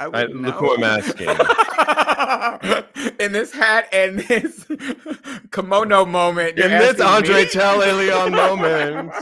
[0.00, 1.28] I, I look who I'm asking.
[3.20, 4.66] in this hat and this
[5.52, 9.12] kimono moment, in this Andre Talley Leon moment,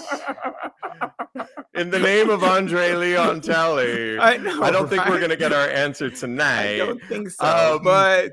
[1.75, 4.91] in the name of Andre Leon Talley, I, know, I don't right?
[4.91, 6.75] think we're gonna get our answer tonight.
[6.75, 8.33] I don't think so, um, but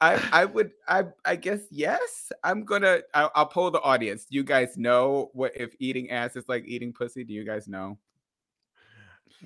[0.00, 2.32] I, I would I I guess yes.
[2.42, 4.24] I'm gonna I'll, I'll poll the audience.
[4.24, 7.24] Do you guys know what if eating ass is like eating pussy?
[7.24, 7.98] Do you guys know?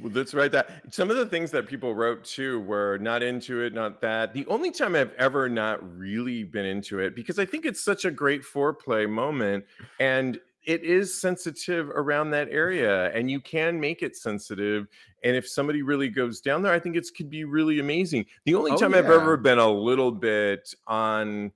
[0.00, 0.52] Well, that's right.
[0.52, 4.34] That some of the things that people wrote too were not into it, not that.
[4.34, 8.04] The only time I've ever not really been into it because I think it's such
[8.04, 9.64] a great foreplay moment,
[9.98, 14.88] and it is sensitive around that area and you can make it sensitive
[15.22, 18.54] and if somebody really goes down there i think it could be really amazing the
[18.54, 18.98] only oh, time yeah.
[18.98, 21.50] i've ever been a little bit on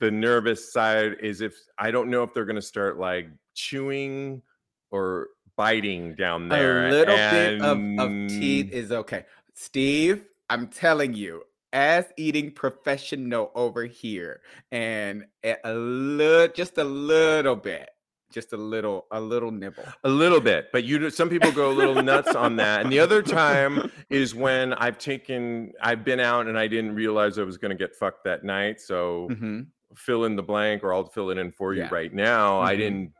[0.00, 4.42] the nervous side is if i don't know if they're going to start like chewing
[4.90, 5.28] or
[5.60, 7.58] biting down there a little and...
[7.58, 11.42] bit of, of teeth is okay steve i'm telling you
[11.74, 14.40] ass eating professional over here
[14.72, 17.90] and a little just a little bit
[18.32, 21.74] just a little a little nibble a little bit but you some people go a
[21.74, 26.46] little nuts on that and the other time is when i've taken i've been out
[26.46, 29.60] and i didn't realize i was going to get fucked that night so mm-hmm.
[29.94, 31.88] fill in the blank or i'll fill it in for you yeah.
[31.92, 32.66] right now mm-hmm.
[32.66, 33.12] i didn't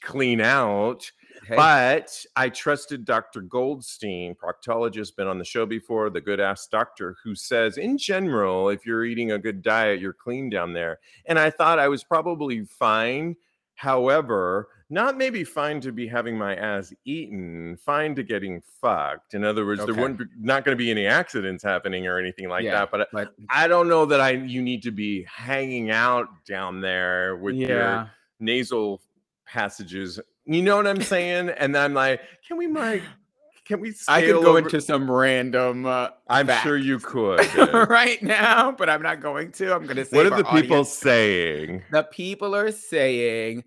[0.00, 1.10] clean out
[1.46, 1.56] hey.
[1.56, 7.16] but i trusted dr goldstein proctologist been on the show before the good ass doctor
[7.22, 11.38] who says in general if you're eating a good diet you're clean down there and
[11.38, 13.36] i thought i was probably fine
[13.76, 19.34] However, not maybe fine to be having my ass eaten, fine to getting fucked.
[19.34, 19.92] In other words, okay.
[19.92, 22.90] there wouldn't be, not going to be any accidents happening or anything like yeah, that.
[22.92, 26.80] But, uh, but, I don't know that I you need to be hanging out down
[26.80, 27.66] there with yeah.
[27.66, 29.00] your nasal
[29.44, 30.20] passages.
[30.46, 31.50] You know what I'm saying?
[31.50, 33.02] and I'm like, can we, Mike?
[33.64, 33.94] Can we?
[34.08, 34.58] I could go over?
[34.58, 35.86] into some random.
[35.86, 36.64] Uh, I'm facts.
[36.64, 37.40] sure you could
[37.88, 39.74] right now, but I'm not going to.
[39.74, 40.16] I'm going to say.
[40.16, 41.82] What are the people saying?
[41.90, 43.64] The people are saying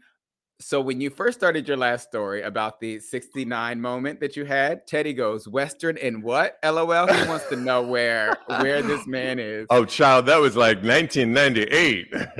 [0.59, 4.87] so when you first started your last story about the 69 moment that you had,
[4.87, 6.57] Teddy goes, Western and what?
[6.63, 7.07] LOL.
[7.07, 9.67] He wants to know where where this man is.
[9.69, 12.07] Oh, child, that was like 1998.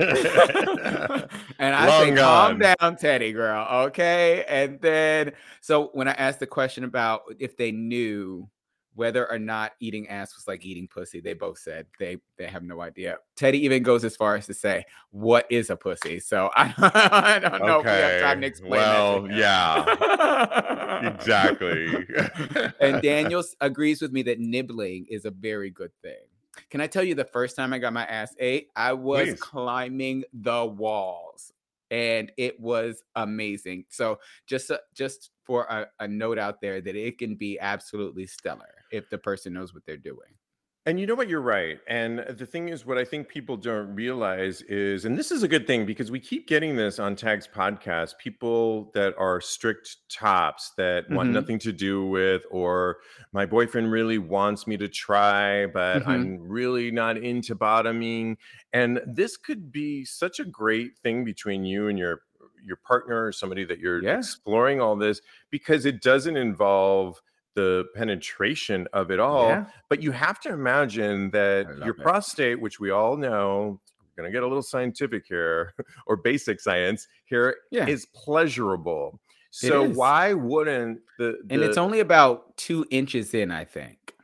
[1.58, 3.84] and I Long say, calm down, Teddy girl.
[3.86, 4.44] Okay.
[4.48, 8.48] And then so when I asked the question about if they knew
[8.94, 11.20] whether or not eating ass was like eating pussy.
[11.20, 13.18] They both said they they have no idea.
[13.36, 17.38] Teddy even goes as far as to say, "What is a pussy?" So I, I
[17.38, 17.88] don't know okay.
[17.90, 18.70] if we have time to explain.
[18.70, 22.06] Well, to yeah, exactly.
[22.80, 26.24] and Daniels agrees with me that nibbling is a very good thing.
[26.70, 28.68] Can I tell you the first time I got my ass ate?
[28.74, 29.40] I was Please.
[29.40, 31.52] climbing the walls
[31.90, 33.84] and it was amazing.
[33.88, 38.26] So just uh, just for a, a, note out there that it can be absolutely
[38.26, 40.36] stellar if the person knows what they're doing.
[40.84, 41.28] And you know what?
[41.28, 41.78] You're right.
[41.86, 45.48] And the thing is, what I think people don't realize is, and this is a
[45.48, 50.72] good thing because we keep getting this on Tags podcast people that are strict tops
[50.78, 52.98] that want hmm nothing to do with, or
[53.32, 58.38] my boyfriend really wants me to try, but hmm I'm really not into bottoming.
[58.72, 62.22] And this could be such a great thing between you and your
[62.64, 64.18] your partner or somebody that you're Yeah.
[64.18, 67.20] exploring all this because it doesn't involve
[67.54, 69.64] the penetration of it all Yeah.
[69.88, 71.98] but you have to imagine that your it.
[72.02, 75.72] prostate, which we all know, we're going to get a little scientific here
[76.06, 77.86] or basic science here, Yeah.
[77.88, 79.20] is pleasurable.
[79.50, 84.14] So why wouldn't the, And it's only about two inches in, I think.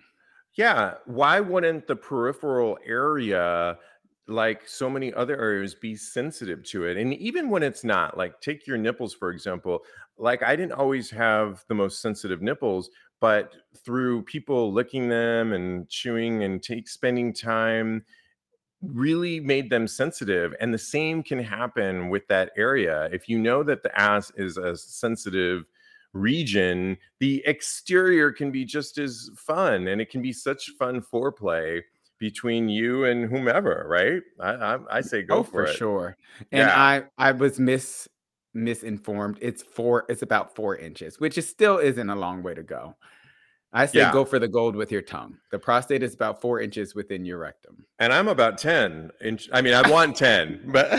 [0.55, 3.79] yeah, why wouldn't the peripheral area
[4.27, 6.97] like so many other areas be sensitive to it?
[6.97, 9.85] And even when it's not, like take your nipples for example,
[10.19, 15.89] like I didn't always have the most sensitive nipples, but through people licking them and
[15.89, 18.05] chewing and take spending time
[18.83, 23.63] really made them sensitive and the same can happen with that area if you know
[23.63, 25.65] that the ass is a sensitive
[26.13, 31.81] region the exterior can be just as fun and it can be such fun foreplay
[32.19, 35.65] between you and whomever right i i, I say go for it.
[35.65, 36.17] Oh, for, for sure.
[36.53, 38.09] And yeah I I was mis
[38.55, 39.39] misinformed.
[39.43, 40.05] It's four.
[40.09, 42.95] It's about four inches, which is still isn't a long way to go.
[43.73, 45.39] I say yeah go for the gold with your tongue.
[45.51, 47.85] The prostate is about four inches within your rectum.
[47.99, 50.93] and i'm about 10 inch i mean i want 10 but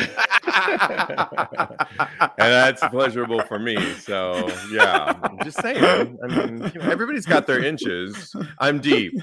[2.37, 7.25] and that's pleasurable for me so yeah I'm just saying i mean you know, everybody's
[7.25, 9.13] got their inches i'm deep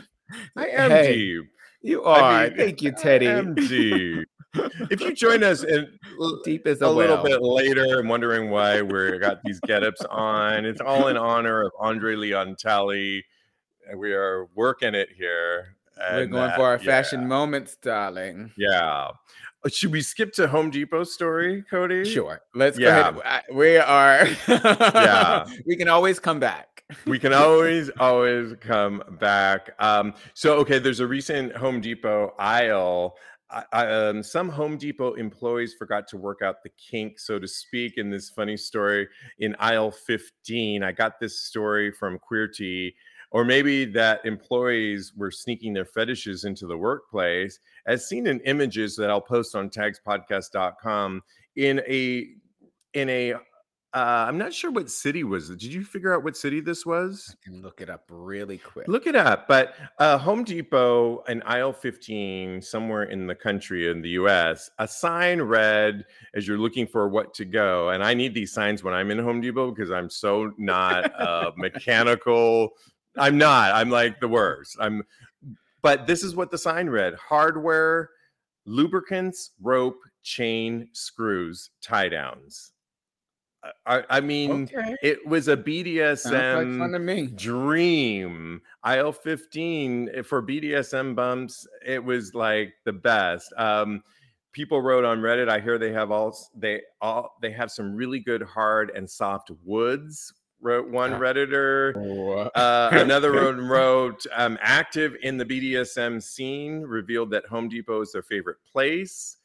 [0.56, 1.44] i am hey, deep
[1.82, 2.48] you I are.
[2.48, 3.26] mean, Thank you, Teddy.
[3.66, 4.28] deep.
[4.90, 5.98] If you join us in
[6.44, 7.24] Deep as a a little well.
[7.24, 11.72] bit later and wondering why we got these get-ups on, it's all in honor of
[11.80, 13.24] Andre Leon Talley.
[13.96, 15.76] We are working it here.
[16.12, 18.52] We're going that, for our yeah, fashion moments, darling.
[18.56, 19.08] yeah.
[19.64, 22.04] Uh, Should we skip to Home Depot story, Cody?
[22.04, 22.40] Sure.
[22.54, 23.12] Let's Yeah.
[23.12, 23.42] go ahead.
[23.52, 24.26] We are.
[24.48, 25.44] Yeah.
[25.66, 26.68] We can always come back.
[27.06, 33.16] we can always always come back um so okay there's a recent home depot aisle
[33.50, 37.48] I, I, um, some home depot employees forgot to work out the kink so to
[37.48, 42.92] speak in this funny story in aisle 15 i got this story from queerty
[43.32, 48.94] or maybe that employees were sneaking their fetishes into the workplace as seen in images
[48.96, 51.22] that i'll post on tagspodcast.com
[51.56, 52.28] in a
[52.94, 53.34] in a
[53.94, 55.58] uh, I'm not sure what city was it.
[55.58, 57.28] Did you figure out what city this was?
[57.30, 58.88] I can look it up really quick.
[58.88, 59.46] Look it up.
[59.46, 64.88] But uh, Home Depot in aisle 15, somewhere in the country in the US, a
[64.88, 67.90] sign read as you're looking for what to go.
[67.90, 71.50] And I need these signs when I'm in Home Depot because I'm so not uh,
[71.58, 72.70] mechanical.
[73.18, 73.74] I'm not.
[73.74, 74.76] I'm like the worst.
[74.80, 75.02] I'm.
[75.82, 78.10] But this is what the sign read: hardware,
[78.66, 82.72] lubricants, rope, chain, screws, tie downs.
[83.86, 84.96] I, I mean, Okay.
[85.02, 87.28] it was a like BDSM me.
[87.28, 88.60] dream.
[88.82, 93.52] Aisle 15 eh, for BDSM bumps, it was like the best.
[93.56, 94.02] Um,
[94.52, 98.18] people wrote on Reddit, I hear they have all they all they have some really
[98.18, 100.32] good hard and soft woods.
[100.62, 102.50] Wrote one redditor.
[102.54, 108.12] Uh, another one wrote, um, active in the BDSM scene, revealed that Home Depot is
[108.12, 109.38] their favorite place.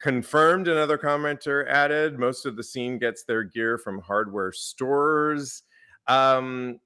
[0.00, 5.64] Confirmed, another commenter added, most of the scene gets their gear from hardware stores.
[6.06, 6.80] Um,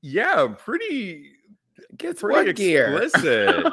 [0.00, 1.32] yeah, pretty,
[1.96, 3.00] Guess pretty what gear?
[3.02, 3.66] explicit.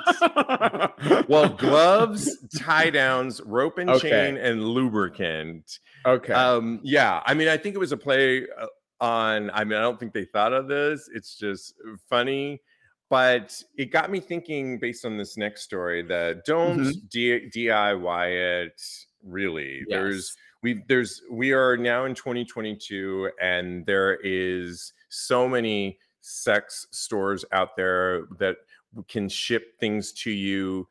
[1.29, 4.09] well, gloves, tie downs, rope and Okay.
[4.09, 5.79] chain, and lubricant.
[6.05, 6.33] Okay.
[6.33, 8.67] Um, yeah, I mean, I think it was a play uh,
[9.01, 9.49] on.
[9.51, 11.09] I mean, I don't think they thought of this.
[11.13, 11.75] It's just
[12.09, 12.61] funny,
[13.09, 17.09] but it got me thinking based on this next story that don't Mhm.
[17.09, 18.27] D- DIY
[18.63, 18.81] it.
[19.23, 26.87] Really, there's we there's we are now in 2022, and there is so many sex
[26.91, 28.57] stores out there that
[29.07, 30.87] can ship things to you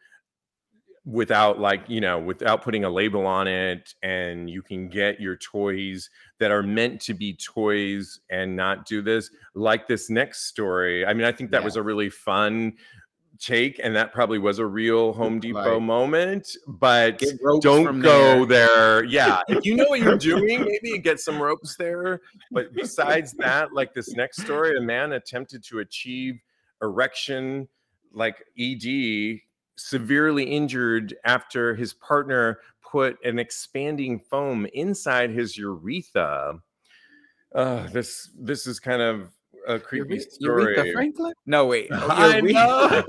[1.06, 5.36] without like you know without putting a label on it and you can get your
[5.36, 11.04] toys that are meant to be toys and not do this like this next story
[11.04, 12.72] i mean i think that was a really fun
[13.38, 17.22] take and that probably was a real home depot moment but
[17.60, 18.46] don't go there.
[18.46, 19.04] there.
[19.04, 22.20] Yeah, if you know what you're doing, maybe get some ropes there.
[22.50, 26.40] But besides that, like this next story, a man attempted to achieve
[26.80, 27.68] erection,
[28.12, 29.40] like ED,
[29.76, 36.58] severely injured after his partner put an expanding foam inside his urethra.
[37.54, 39.30] Uh, this this is kind of
[39.66, 40.20] a creepy Ure-
[40.74, 40.92] story.
[40.92, 41.32] Franklin?
[41.46, 41.88] No, wait.
[41.90, 43.04] Oh, I Urethra-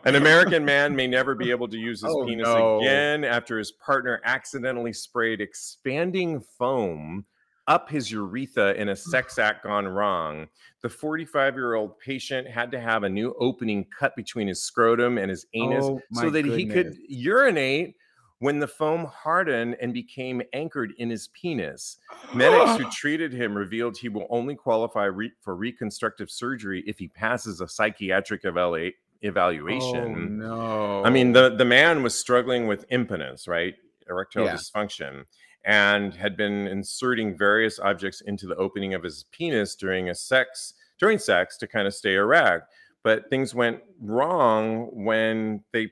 [0.04, 2.80] An American man may never be able to use his Oh, penis no.
[2.80, 7.24] again after his partner accidentally sprayed expanding foam
[7.70, 10.48] up his urethra in a sex act gone wrong.
[10.82, 15.16] The 45 year old patient had to have a new opening cut between his scrotum
[15.18, 17.94] and his anus Oh, so that he could urinate
[18.40, 21.98] when the foam hardened and became anchored in his penis.
[22.34, 27.06] Medics who treated him revealed he will only qualify re- for reconstructive surgery if he
[27.06, 30.42] passes a psychiatric evalu- evaluation.
[30.42, 31.04] Oh, no.
[31.04, 33.74] I mean, the the man was struggling with impotence, right?
[34.08, 34.54] Erectile Yeah.
[34.54, 35.24] dysfunction,
[35.64, 40.74] and had been inserting various objects into the opening of his penis during a sex
[40.98, 42.72] during sex to kind of stay erect.
[43.02, 45.90] But things went wrong when they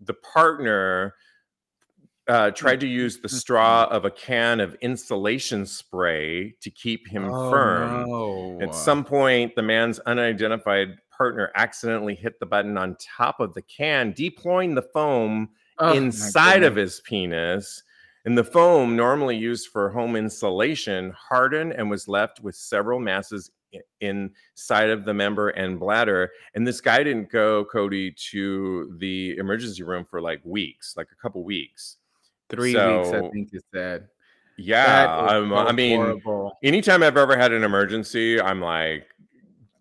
[0.00, 1.14] the partner
[2.28, 7.24] uh, tried to use the straw of a can of insulation spray to keep him
[7.32, 8.08] Oh, firm.
[8.08, 8.58] no.
[8.60, 13.62] At some point, the man's unidentified partner accidentally hit the button on top of the
[13.62, 17.82] can, deploying the foam Oh, inside of his penis.
[18.26, 23.52] And the foam, normally used for home insulation, hardened and was left with several masses
[24.00, 26.32] inside of the member and bladder.
[26.54, 31.22] And this guy didn't go, Cody, to the emergency room for like weeks, like a
[31.22, 31.98] couple weeks.
[32.48, 34.08] Three weeks, I think you said.
[34.58, 36.58] Yeah, I'm, I mean, horrible.
[36.64, 39.06] anytime I've ever had an emergency, I'm like,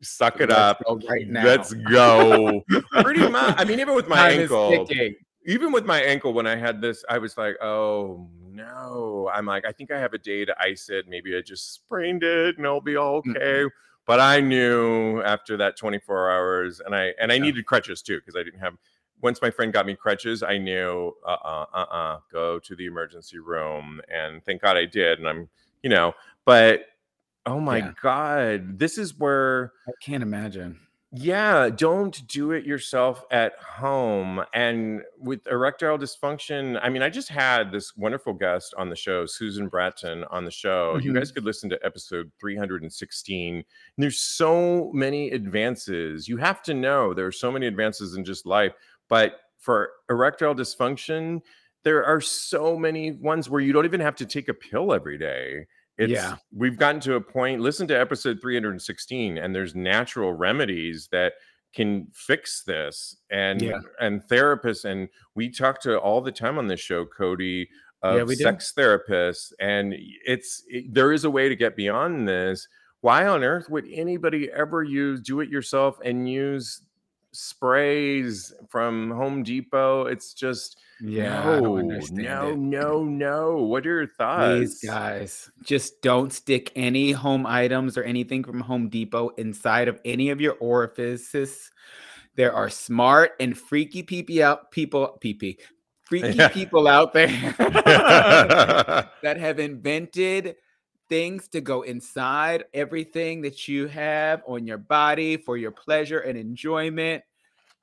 [0.01, 0.83] suck it Let's up.
[1.09, 1.45] right now.
[1.45, 2.61] Let's go.
[3.01, 3.55] Pretty much.
[3.57, 4.87] I mean, even with my Time ankle.
[5.45, 9.29] Even with my ankle, when I had this, I was like, oh no.
[9.33, 11.07] I'm like, I think I have a day to ice it.
[11.07, 13.65] Maybe I just sprained it and I'll be okay.
[14.05, 17.45] But I knew after that 24 hours, and I and I Yeah.
[17.45, 18.75] needed crutches too because I didn't have.
[19.21, 22.85] Once my friend got me crutches, I knew, uh, uh, uh, uh, go to the
[22.85, 25.19] emergency room, and thank God I did.
[25.19, 25.49] And I'm,
[25.81, 26.85] you know, but
[27.45, 27.91] oh my Yeah.
[28.01, 30.79] God, this is where I can't imagine.
[31.17, 34.43] Yeah, don't do it yourself at home.
[34.53, 39.25] And with erectile dysfunction, I mean, I just had this wonderful guest on the show,
[39.25, 40.97] Susan Bratton, on the show.
[41.01, 41.15] You Mhm.
[41.15, 43.55] guys could listen to episode 316.
[43.55, 43.63] And
[43.97, 46.27] there's so many advances.
[46.27, 48.73] You have to know there are so many advances in just life.
[49.07, 51.41] But for erectile dysfunction,
[51.83, 55.17] there are so many ones where you don't even have to take a pill every
[55.17, 55.67] day.
[55.97, 56.37] It's Yeah.
[56.51, 57.61] we've gotten to a point.
[57.61, 61.33] Listen to episode 316, and there's natural remedies that
[61.73, 63.17] can fix this.
[63.29, 63.79] And Yeah.
[63.99, 67.69] and therapists, and we talk to all the time on this show, Cody,
[68.01, 68.43] of Yeah, we do.
[68.43, 72.67] sex therapists, and it's it- there is a way to get beyond this.
[73.01, 76.81] Why on earth would anybody ever use do it yourself and use
[77.31, 80.05] sprays from Home Depot?
[80.07, 81.97] It's just Yeah, no, no,
[82.51, 82.57] it.
[82.57, 83.57] no, no.
[83.57, 84.45] What are your thoughts?
[84.47, 89.99] Please, guys, just don't stick any home items or anything from Home Depot inside of
[90.05, 91.69] any of your orifices.
[92.35, 95.57] There are smart and freaky peepee out people, peepee,
[96.03, 96.47] freaky Yeah.
[96.49, 97.27] people out there
[97.57, 100.55] that have invented
[101.07, 106.37] things to go inside everything that you have on your body for your pleasure and
[106.37, 107.23] enjoyment.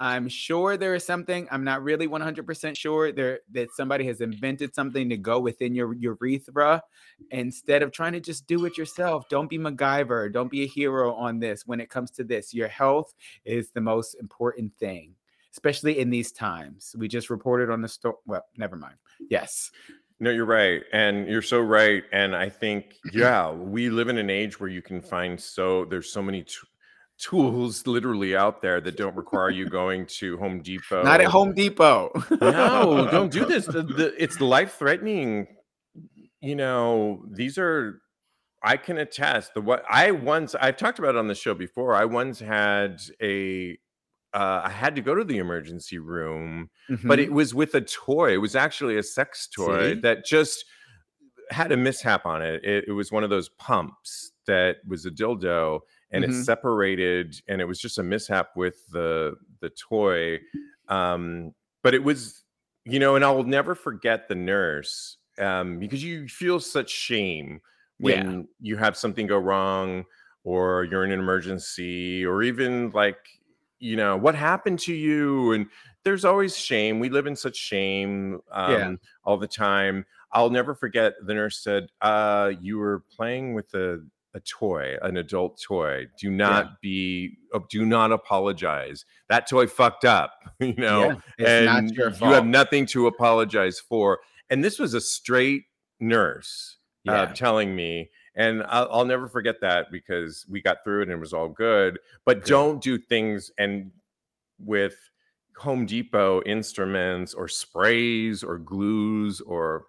[0.03, 4.75] I'm sure there is something, I'm not really 100% sure there that somebody has invented
[4.75, 6.83] something to go within your urethra
[7.31, 9.29] instead of trying to just do it yourself.
[9.29, 12.53] Don't be MacGyver, don't be a hero on this when it comes to this.
[12.53, 15.15] Your health is the most important thing,
[15.53, 16.97] especially in these times.
[16.99, 18.17] We just reported on the store.
[18.27, 18.97] Well, never mind.
[19.31, 19.71] Yes.
[20.19, 20.83] No, you're right.
[20.93, 22.03] And you're so right.
[22.13, 26.11] And I think, yeah, we live in an age where you can find so there's
[26.11, 26.55] so many t-
[27.23, 31.03] tools literally out there that don't require you going to Home Depot.
[31.03, 32.11] Not at Home Depot.
[32.41, 33.67] no, don't do this.
[33.67, 35.47] The, the, it's life threatening.
[36.41, 38.01] You know, these are,
[38.65, 39.55] I can attest.
[39.55, 41.95] The what I once, I've talked about it on the show before.
[41.95, 43.79] I once had a,
[44.35, 46.71] uh, I had to go to the emergency room
[47.05, 47.23] but Mhm.
[47.25, 48.33] it was with a toy.
[48.33, 50.01] It was actually a sex toy See?
[50.01, 50.65] that just
[51.51, 52.65] had a mishap on it.
[52.65, 52.85] it.
[52.89, 55.81] It was one of those pumps that was a dildo,
[56.13, 56.25] and Mhm.
[56.25, 60.41] it separated, and it was just a mishap with the the toy.
[60.89, 62.45] Um, but it was,
[62.85, 67.61] you know, and I will never forget the nurse um, because you feel such shame
[67.99, 68.23] Yeah.
[68.27, 70.05] when you have something go wrong
[70.45, 73.19] or you're in an emergency or even like
[73.79, 75.67] you know what happened to you and
[76.05, 78.97] there's always shame we live in such shame um, Yeah.
[79.25, 84.01] all the time i'll never forget the nurse said uh, you were playing with a,
[84.35, 90.05] a toy an adult toy do not be uh, do not apologize that toy fucked
[90.05, 94.21] up you know Yeah, and you have nothing to apologize for
[94.51, 95.65] and this was a straight
[96.01, 96.79] nurse
[97.09, 101.13] uh, telling me and I'll, I'll never forget that because we got through it and
[101.13, 101.99] it was all good.
[102.25, 102.49] But Good.
[102.49, 103.91] don't do things and
[104.59, 104.97] with
[105.59, 109.85] Home Depot instruments or sprays or glues or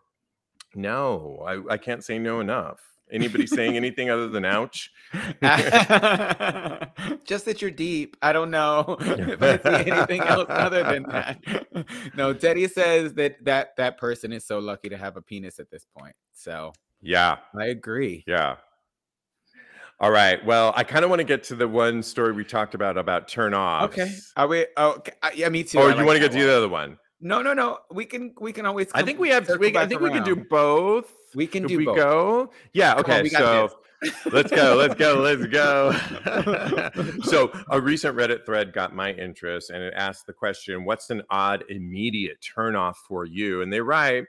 [0.76, 2.80] no, I, I can't say no enough.
[3.14, 4.90] Anybody saying anything other than ouch?
[7.24, 8.18] Just that you're deep.
[8.22, 11.40] I don't know if I see anything else other than that.
[12.16, 15.70] No, Teddy says that that that person is so lucky to have a penis at
[15.70, 16.16] this point.
[16.34, 18.24] So Yeah, I agree.
[18.28, 18.56] yeah.
[20.00, 20.44] All right.
[20.44, 23.28] Well, I kind of want to get to the one story we talked about about
[23.28, 23.84] turn off.
[23.92, 24.12] Okay.
[24.36, 24.66] Are we?
[24.76, 25.14] Oh, okay.
[25.36, 25.78] yeah, me too.
[25.78, 26.98] Or I you like want to get to the other one?
[27.22, 27.78] No, no, no.
[27.92, 28.88] We can we can always.
[28.94, 29.48] I think we have.
[29.60, 31.14] We, I think we can do both.
[31.36, 31.96] We can do we both.
[31.98, 32.52] go?
[32.74, 32.96] Yeah.
[33.02, 33.30] Come on, Okay.
[33.30, 33.70] so
[34.32, 34.76] let's go.
[34.76, 35.16] Let's go.
[35.22, 35.92] Let's go.
[37.24, 41.24] so a recent Reddit thread got my interest, and it asked the question, "What's an
[41.30, 44.26] odd immediate turnoff for you?" And they write.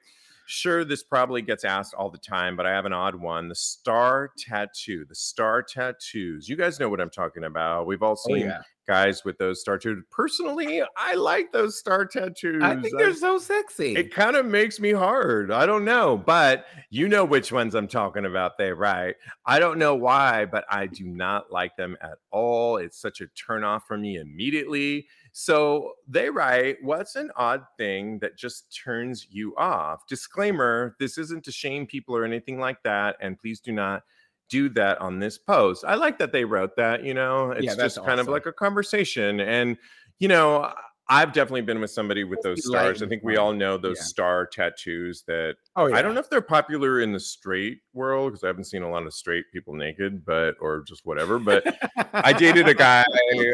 [0.47, 3.49] Sure, this probably gets asked all the time, but I have an odd one.
[3.49, 6.51] The star tattoo, the star tattoos.
[6.51, 7.87] You guys know what I'm talking about.
[7.87, 8.61] We've all Oh, seen yeah.
[8.87, 10.05] Guys with those star tattoos.
[10.11, 12.63] Personally, I like those star tattoos.
[12.63, 13.95] I think they're so sexy.
[13.97, 15.51] It kind of makes me hard.
[15.51, 18.59] I don't know, but you know which ones I'm talking about.
[18.59, 19.15] They right.
[19.47, 22.77] I don't know why, but I do not like them at all.
[22.77, 25.07] It's such a turn off for me immediately.
[25.33, 30.07] So they write, What's an odd thing that just turns you off?
[30.07, 33.17] Disclaimer this isn't to shame people or anything like that.
[33.21, 34.03] And please do not
[34.49, 35.85] do that on this post.
[35.87, 38.53] I like that they wrote that, you know, it's Yeah, just kind of like a
[38.53, 39.41] conversation.
[39.41, 39.77] And,
[40.19, 40.73] you know,
[41.07, 43.03] I've definitely been with somebody with those stars.
[43.03, 44.05] I think we all know those Yeah.
[44.05, 45.97] star tattoos that oh yeah.
[45.97, 48.91] I don't know if they're popular in the straight world because I haven't seen a
[48.91, 51.39] lot of straight people naked, but or just whatever.
[51.39, 51.77] But
[52.15, 53.05] I dated a guy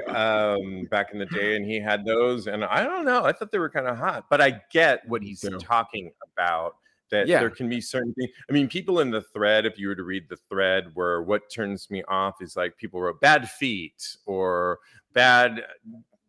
[0.08, 3.24] um, back in the day, and he had those, and I don't know.
[3.24, 5.58] I thought they were kind of hot, but I get what he's too.
[5.58, 6.76] talking about.
[7.10, 7.40] That Yeah.
[7.40, 8.30] there can be certain things.
[8.48, 11.50] I mean, people in the thread, if you were to read the thread, where what
[11.50, 14.78] turns me off is like people wrote bad feet or
[15.12, 15.64] bad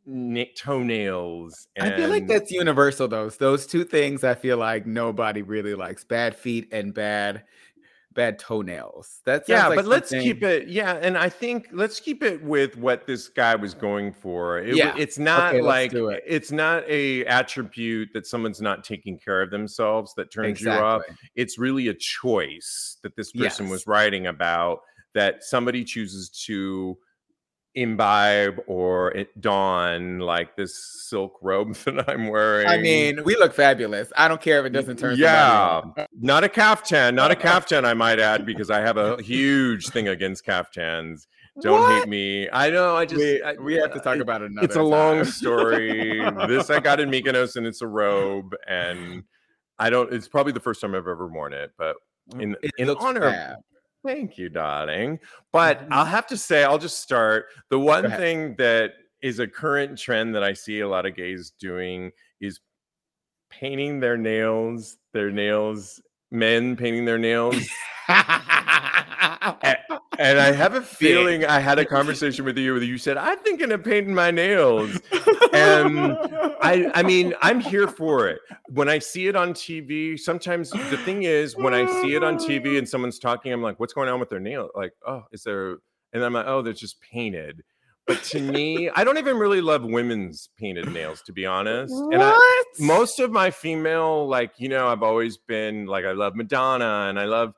[0.05, 1.67] na- toenails.
[1.79, 3.07] I feel like that's universal.
[3.07, 4.23] Those those two things.
[4.23, 7.43] I feel like nobody really likes bad feet and bad
[8.13, 9.21] bad toenails.
[9.25, 13.07] That's yeah but let's keep it yeah and i think let's keep it with what
[13.07, 14.93] this guy was going for it, Yeah.
[14.97, 16.23] it's not Okay, like it.
[16.27, 21.03] it's not a attribute that someone's not taking care of themselves that turns you off
[21.35, 24.79] it's really a choice that this person was writing about
[25.13, 26.97] that somebody chooses to
[27.75, 33.53] imbibe or it don like this silk robe that i'm wearing I mean, we look
[33.53, 34.11] fabulous.
[34.17, 35.15] I don't care if it doesn't turn.
[35.17, 35.81] yeah,
[36.19, 37.85] not a caftan, not a caftan.
[37.85, 41.27] I might add because I have a huge thing against caftans.
[41.61, 41.99] Don't What?
[41.99, 42.47] hate me.
[42.51, 42.95] I know.
[42.95, 44.65] I just we, I- we have to talk about it another.
[44.65, 46.21] It's a long story.
[46.47, 49.23] this I got in Mykonos, and it's a robe, and
[49.77, 50.13] I don't.
[50.13, 51.97] It's probably the first time I've ever worn it, but
[52.39, 53.23] in It in honor.
[53.25, 53.57] of- fab.
[54.05, 55.19] Thank you, darling.
[55.51, 55.85] But.
[55.91, 57.45] I'll have to say, I'll just start.
[57.69, 61.51] The one thing that is a current trend that I see a lot of gays
[61.59, 62.59] doing is
[63.49, 67.55] painting their nails, their nails, men painting their nails.
[70.21, 73.39] And I have a feeling I had a conversation with you where you said, I'm
[73.39, 74.99] thinking of painting my nails.
[75.53, 76.17] And
[76.61, 78.39] I, I mean, I'm here for it.
[78.69, 82.37] When I see it on TV, sometimes the thing is, when I see it on
[82.37, 84.69] TV and someone's talking, I'm like, what's going on with their nail?
[84.75, 85.77] Like, oh, is there,
[86.13, 87.63] and I'm like, oh, they're just painted.
[88.07, 91.93] But to me, I don't even really love women's painted nails, to be honest.
[91.93, 92.67] And I, what?
[92.79, 97.19] most of my female like you know i've always been like i love madonna and
[97.19, 97.53] i love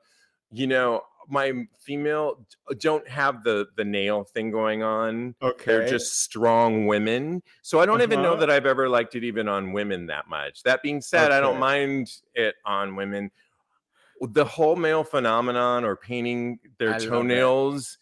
[0.50, 2.46] you know my female
[2.78, 5.64] don't have the the nail thing going on okay.
[5.66, 8.40] they're just strong women so i don't even know Uh-huh.
[8.40, 11.58] that i've ever liked it even on women that much that being said i don't
[11.58, 13.30] mind it on women
[14.20, 17.98] the whole male phenomenon or painting their I toenails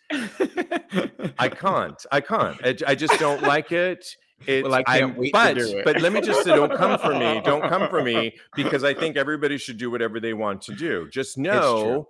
[1.39, 5.17] i can't i can't I, I just don't like it it's, Well, I can't I'm-
[5.17, 5.85] wait to but, do it.
[5.85, 7.41] but let me just say, don't come for me.
[7.45, 11.09] Don't come for me because I think everybody should do whatever they want to do.
[11.13, 12.09] Just know,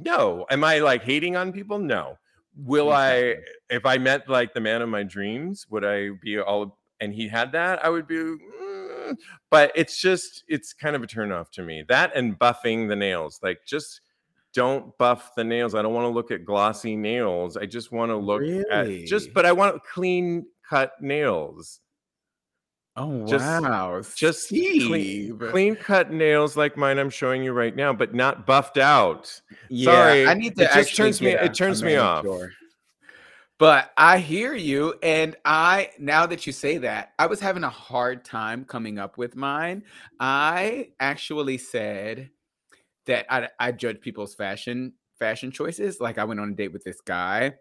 [0.00, 0.46] no.
[0.50, 1.78] Am I like hating on people?
[1.78, 2.16] No.
[2.56, 3.36] Will I,
[3.68, 7.28] if I met like the man of my dreams, would I be all, and he
[7.28, 9.16] had that, I would be, mm,
[9.50, 11.84] but it's just, it's kind of a turn off to me.
[11.88, 14.00] That and buffing the nails, like just,
[14.52, 15.76] don't buff the nails.
[15.76, 17.56] I don't want to look at glossy nails.
[17.56, 21.78] I just want to look at just, but I want clean cut nails.
[23.02, 24.02] Oh Just- wow!
[24.14, 28.76] Just clean, clean cut nails like mine I'm showing you right now, but not buffed
[28.76, 29.40] out.
[29.70, 30.64] Yeah, Sorry, I need to.
[30.64, 32.24] it just turns me- it turns me off.
[32.24, 32.52] manicure.
[33.58, 37.70] But I hear you, and I now that you say that, I was having a
[37.70, 39.84] hard time coming up with mine.
[40.18, 42.30] I actually said
[43.06, 46.00] that I, I judge people's fashion fashion choices.
[46.00, 47.54] Like I went on a date with this guy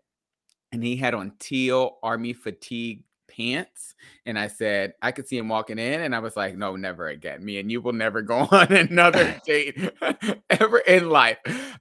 [0.72, 3.04] and he had on teal army fatigue
[3.40, 3.96] pants.
[4.26, 7.08] And I said, I could see him walking in, and I was like, no, never
[7.08, 7.44] again.
[7.44, 9.78] Me and you will never go on another date
[10.50, 11.38] ever in life.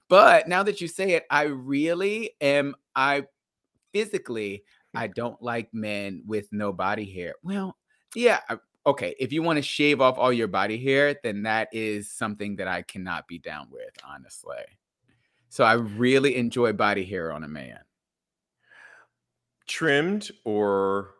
[0.09, 2.75] But now that you say it, I really am.
[2.95, 3.25] I
[3.93, 5.15] physically, I mm.
[5.15, 7.35] don't like men with no body hair.
[7.43, 7.77] Well,
[8.15, 8.41] yeah.
[8.87, 12.57] Okay, if you want to shave off all your body hair, then that is something
[12.57, 14.57] that I cannot be down with, honestly.
[15.51, 17.81] So I really enjoy body hair on a man.
[19.67, 21.11] Trimmed or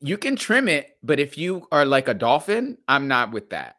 [0.00, 3.76] you can trim it, but if you are like a dolphin, I'm not with that.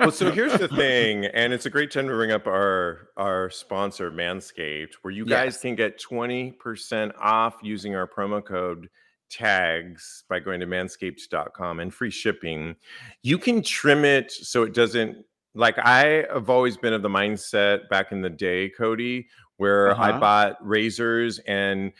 [0.00, 3.50] well, so here's the thing, and it's a great time to bring up our our
[3.50, 5.62] sponsor, Manscaped, where you guys yes.
[5.62, 8.88] can get 20% off using our promo code
[9.30, 12.74] tags by going to manscaped.com and free shipping.
[13.22, 15.24] You can trim it so it doesn't
[15.54, 20.02] like I have always been of the mindset back in the day, Cody, where uh-huh.
[20.02, 21.92] I bought razors and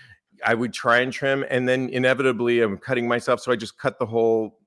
[0.44, 3.98] I would try and trim, and then inevitably I'm cutting myself, so I just cut
[3.98, 4.58] the whole.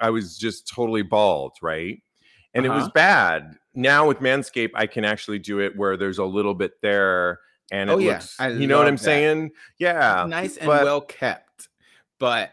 [0.00, 2.02] I was just totally bald, right?
[2.54, 2.72] And uh-huh.
[2.72, 2.92] it was uh-huh.
[2.94, 3.54] bad.
[3.74, 7.40] Now with Manscaped, I can actually do it where there's a little bit there,
[7.70, 8.36] and it oh, looks.
[8.40, 8.48] Yeah.
[8.48, 9.02] you know what I'm that.
[9.02, 9.50] saying?
[9.78, 11.68] Yeah, nice and but, well kept.
[12.18, 12.50] But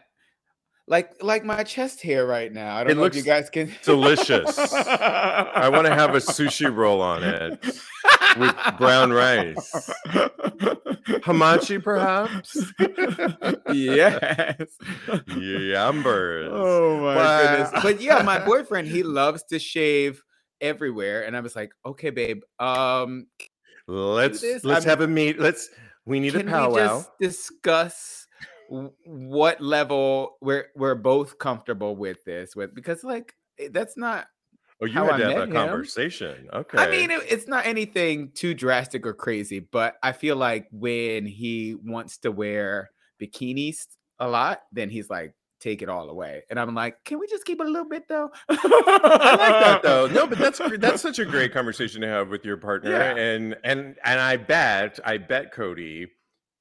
[0.88, 2.76] like like my chest hair right now.
[2.76, 4.58] I don't know if you guys can delicious.
[4.58, 7.62] I want to have a sushi roll on it
[8.36, 9.90] with brown rice.
[11.22, 12.56] Hamachi, perhaps?
[13.72, 14.56] yes.
[15.28, 16.48] Yumbers.
[16.50, 17.42] Oh my but...
[17.42, 17.82] goodness.
[17.82, 20.22] But yeah, my boyfriend, he loves to shave
[20.60, 21.24] everywhere.
[21.24, 22.42] And I was like, okay, babe.
[22.58, 23.26] Um
[23.86, 25.38] let's let's I'm, have a meet.
[25.38, 25.68] Let's
[26.04, 27.04] we need a powwow.
[27.20, 28.26] Discuss
[28.68, 34.26] what level we're we're both comfortable with this with because like eh, that's not
[34.80, 35.52] Oh, you had I to have a him.
[35.52, 36.48] conversation.
[36.52, 36.78] Okay.
[36.78, 41.26] I mean, it, it's not anything too drastic or crazy, but I feel like when
[41.26, 43.86] he wants to wear bikinis
[44.20, 46.42] a lot, then he's like, take it all away.
[46.50, 48.30] And I'm like, can we just keep it a little bit though?
[48.48, 50.06] I like that though.
[50.06, 52.92] No, but that's that's such a great conversation to have with your partner.
[52.92, 53.16] Yeah.
[53.16, 56.06] And and and I bet, I bet Cody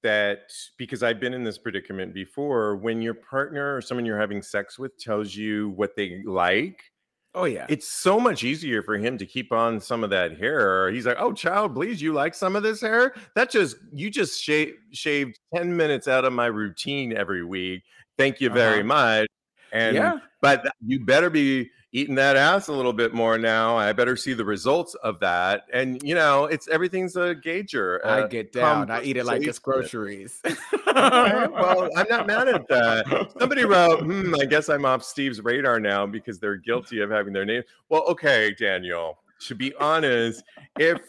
[0.04, 4.42] that because I've been in this predicament before, when your partner or someone you're having
[4.42, 6.82] sex with tells you what they like,
[7.38, 7.68] Oh yeah.
[7.70, 10.90] It's so much easier for him to keep on some of that hair.
[10.90, 13.14] He's like, "Oh, child, please, you like some of this hair?
[13.36, 17.84] That just you just shaved shaved 10 minutes out of my routine every week.
[18.18, 18.88] Thank you very uh-huh.
[18.88, 19.28] much."
[19.72, 20.18] And yeah.
[20.42, 23.78] but you better be eating that ass a little bit more now.
[23.78, 25.64] I better see the results of that.
[25.72, 28.02] And you know, it's everything's a gauger.
[28.06, 28.92] I uh, get down.
[28.92, 30.42] I eat it like it's groceries.
[30.46, 33.32] okay, well, I'm not mad at that.
[33.40, 37.34] Somebody wrote, hmm, I guess I'm off Steve's radar now because they're guilty of having
[37.34, 37.64] their name.
[37.90, 39.20] Well, okay, Daniel.
[39.42, 40.44] To be honest,
[40.80, 41.00] if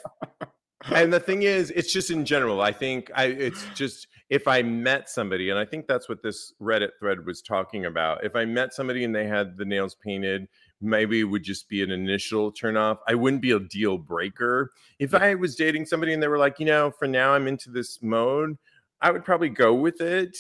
[0.86, 2.60] and the thing is, it's just in general.
[2.60, 6.52] I think I it's just if I met somebody, and I think that's what this
[6.60, 8.24] Reddit thread was talking about.
[8.24, 10.46] If I met somebody and they had the nails painted
[10.80, 12.98] maybe it would just be an initial turnoff.
[13.06, 14.72] I wouldn't be a deal breaker.
[14.98, 17.70] If I was dating somebody and they were like, you know, for now I'm into
[17.70, 18.56] this mode,
[19.00, 20.36] I would probably go with it.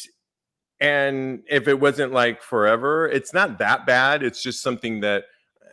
[0.80, 4.22] And if it wasn't like forever, it's not that bad.
[4.22, 5.24] It's just something that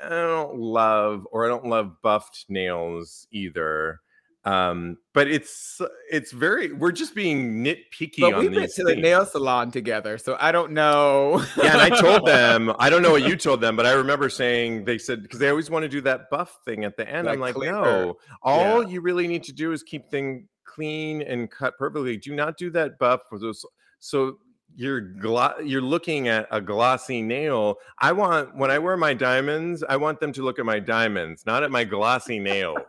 [0.03, 4.01] I don't love, or I don't love buffed nails either.
[4.46, 5.82] Um, but it's
[6.12, 8.20] it's very we're just being nitpicky.
[8.20, 11.43] But we went to the nail salon together, so I don't know.
[11.58, 14.30] yeah, and I told them I don't know what you told them, but I remember
[14.30, 17.28] saying they said because they always want to do that buff thing at the end.
[17.28, 17.72] I'm like, cleaner.
[17.72, 18.89] no, all yeah.
[18.89, 22.18] you really need to do is keep things clean and cut perfectly.
[22.18, 23.66] Do not do that buff for those.
[24.00, 24.38] So
[24.76, 27.78] you're glo- you're looking at a glossy nail.
[27.99, 31.45] I want when I wear my diamonds, I want them to look at my diamonds,
[31.45, 32.80] not at my glossy nails.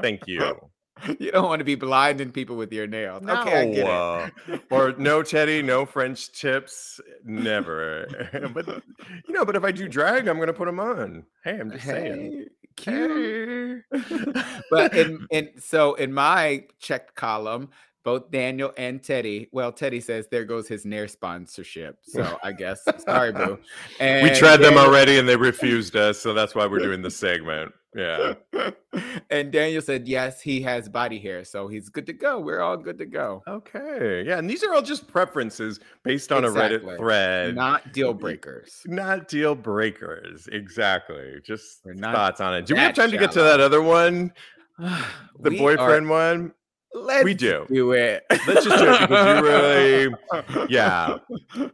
[0.00, 0.70] Thank you.
[1.18, 3.22] You don't want to be blinding people with your nails.
[3.22, 3.40] No.
[3.40, 4.62] Okay, I get it.
[4.70, 8.06] or no Teddy, no French tips, never.
[8.52, 11.24] but you know, but if I do drag, I'm gonna put them on.
[11.42, 12.46] Hey, I'm just hey, saying.
[12.76, 13.82] Cute.
[13.90, 14.42] Hey.
[14.70, 17.70] but in, in so in my checked column,
[18.04, 19.48] both Daniel and Teddy.
[19.52, 21.98] Well, Teddy says there goes his Nair sponsorship.
[22.10, 23.58] So I guess sorry, boo.
[24.00, 27.02] And we tried Daniel, them already and they refused us, so that's why we're doing
[27.02, 27.72] the segment.
[27.94, 28.34] Yeah.
[29.30, 32.40] and Daniel said yes, he has body hair, so he's good to go.
[32.40, 33.42] We're all good to go.
[33.46, 34.24] Okay.
[34.26, 36.76] Yeah, and these are all just preferences based on exactly.
[36.76, 37.54] a Reddit thread.
[37.54, 38.82] Not deal breakers.
[38.86, 40.48] Not deal breakers.
[40.52, 41.40] Exactly.
[41.44, 42.66] Just thoughts on it.
[42.66, 43.20] Do we have time shallow.
[43.20, 44.32] to get to that other one?
[44.78, 46.52] the we boyfriend are, one?
[46.92, 47.66] Let's we do.
[47.68, 48.24] Do it.
[48.46, 51.18] Let's just do it because you really, yeah.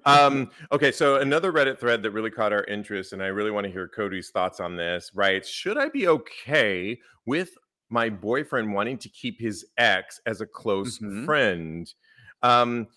[0.05, 3.65] Um, okay, so another Reddit thread that really caught our interest, and I really want
[3.65, 5.11] to hear Cody's thoughts on this.
[5.15, 5.45] Right?
[5.47, 7.51] Should I be okay with
[7.89, 11.25] my boyfriend wanting to keep his ex as a close Mhm.
[11.25, 11.95] friend.
[12.43, 12.89] Um,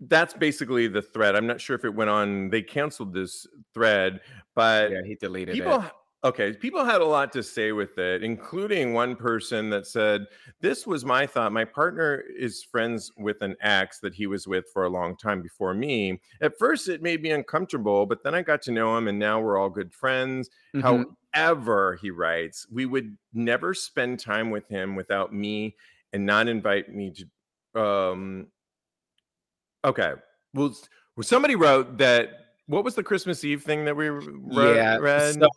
[0.00, 1.36] that's basically the thread.
[1.36, 2.50] I'm not sure if it went on.
[2.50, 4.20] They canceled this thread,
[4.54, 5.92] but Yeah, he deleted people it.
[6.24, 10.24] Okay people had a lot to say with it including one person that said
[10.60, 14.64] this was my thought my partner is friends with an ex that he was with
[14.72, 18.42] for a long time before me at first it made me uncomfortable but then i
[18.42, 21.04] got to know him and now we're all good friends Mhm.
[21.34, 25.74] however he writes we would never spend time with him without me
[26.12, 27.10] and not invite me
[27.74, 28.46] to um
[29.84, 30.12] okay
[30.54, 30.72] well
[31.20, 32.28] somebody wrote that
[32.66, 34.96] what was the christmas eve thing that we wrote, yeah.
[34.98, 35.48] read So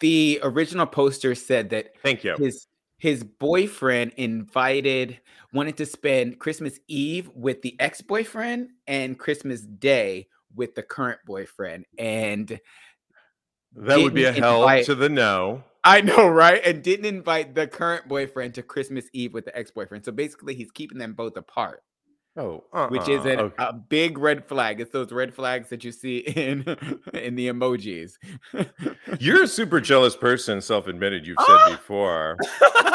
[0.00, 2.66] the original poster said that thank you his
[2.98, 5.18] his boyfriend invited
[5.54, 11.86] wanted to spend Christmas Eve with the ex-boyfriend and Christmas Day with the current boyfriend.
[11.96, 12.60] And
[13.74, 15.64] That would be a hell invite- to the no.
[15.82, 16.60] I know, right?
[16.62, 20.04] And didn't invite the current boyfriend to Christmas Eve with the ex-boyfriend.
[20.04, 21.82] So basically he's keeping them both apart,
[22.40, 23.54] Oh, uh which is an, okay.
[23.58, 24.80] a big red flag.
[24.80, 26.60] It's those red flags that you see in
[27.12, 28.14] in the emojis.
[29.18, 31.26] You're a super jealous person, self-admitted.
[31.26, 31.70] You've said Ah!
[31.70, 32.36] before.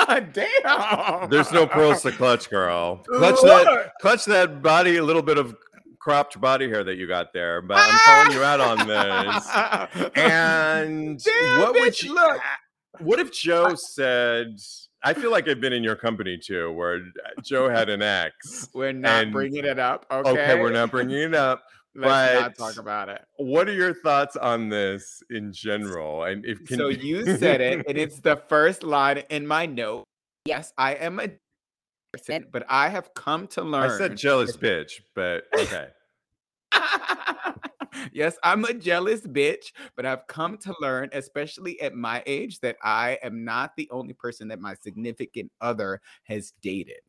[0.34, 1.30] Damn.
[1.30, 2.98] There's no pearls to clutch, girl.
[3.08, 5.56] Clutch that, clutch that body, a little bit of
[6.00, 7.62] cropped body hair that you got there.
[7.62, 10.12] But I'm calling you out on this.
[10.16, 12.40] And Damn, what would you look?
[13.00, 14.58] What if Joe said?
[15.04, 18.70] I feel like I've been in your company too, where uh, Joe had an ex.
[18.74, 20.06] We're not And- bringing it up.
[20.12, 20.30] Okay.
[20.32, 21.64] Okay, we're not bringing it up.
[21.98, 23.22] Let's not talk about it.
[23.38, 26.26] What are your thoughts on this in general?
[26.26, 30.04] And if can So you said it, and it's the first line in my note.
[30.46, 31.30] Yes, I am a
[32.12, 33.92] person, but I have come to learn.
[33.92, 35.88] I said jealous bitch, but okay.
[38.14, 42.78] yes, I'm a jealous bitch, but I've come to learn, especially at my age, that
[42.84, 47.00] I am not the only person that my significant other has dated.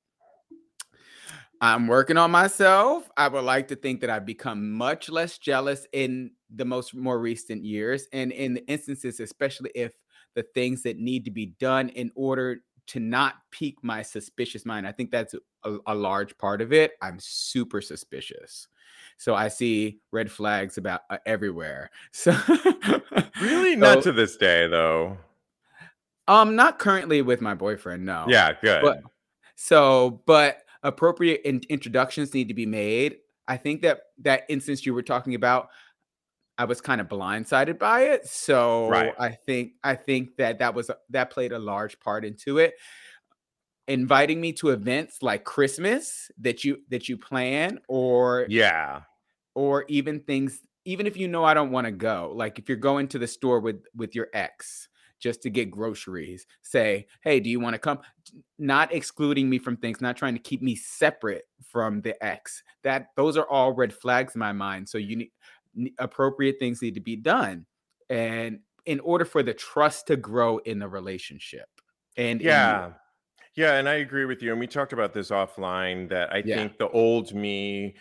[1.60, 3.08] I'm working on myself.
[3.16, 7.18] I would like to think that I've become much less jealous in the most more
[7.18, 8.06] recent years.
[8.12, 9.94] And in the instances, especially if
[10.34, 14.86] the things that need to be done in order to not pique my suspicious mind.
[14.86, 15.34] I think that's
[15.64, 16.92] a, a large part of it.
[17.02, 18.68] I'm super suspicious.
[19.18, 21.90] So I see red flags about uh, everywhere.
[22.12, 22.32] So
[23.40, 25.18] Really, So- not to this day though.
[26.28, 28.24] um not currently with my boyfriend, no.
[28.28, 28.82] Yeah, good.
[28.82, 29.00] But
[29.54, 33.18] so, but appropriate in- introductions need to be made.
[33.48, 35.68] I think that that instance you were talking about,
[36.58, 38.26] I was kind of blindsided by it.
[38.26, 39.14] So Right.
[39.18, 42.74] I think I think that that was that played a large part into it.
[43.88, 49.02] Inviting me to events like Christmas that you that you plan, or yeah,
[49.54, 52.78] or even things even if you know I don't want to go, like if you're
[52.78, 57.50] going to the store with with your ex just to get groceries, say, "Hey, do
[57.50, 58.00] you want to come?"
[58.58, 62.62] Not excluding me from things, not trying to keep me separate from the ex.
[62.82, 64.88] That those are all red flags in my mind.
[64.88, 67.66] So you need appropriate things need to be done,
[68.08, 71.68] and in order for the trust to grow in the relationship.
[72.16, 72.92] And yeah,
[73.56, 74.50] yeah, and I agree with you.
[74.52, 76.08] And we talked about this offline.
[76.10, 76.66] That I Yeah.
[76.66, 77.96] think the old me,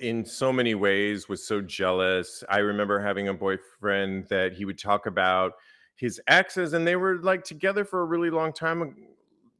[0.00, 2.44] in so many ways, was so jealous.
[2.48, 5.54] I remember having a boyfriend that he would talk about
[5.96, 9.08] his exes, and they were like together for a really long time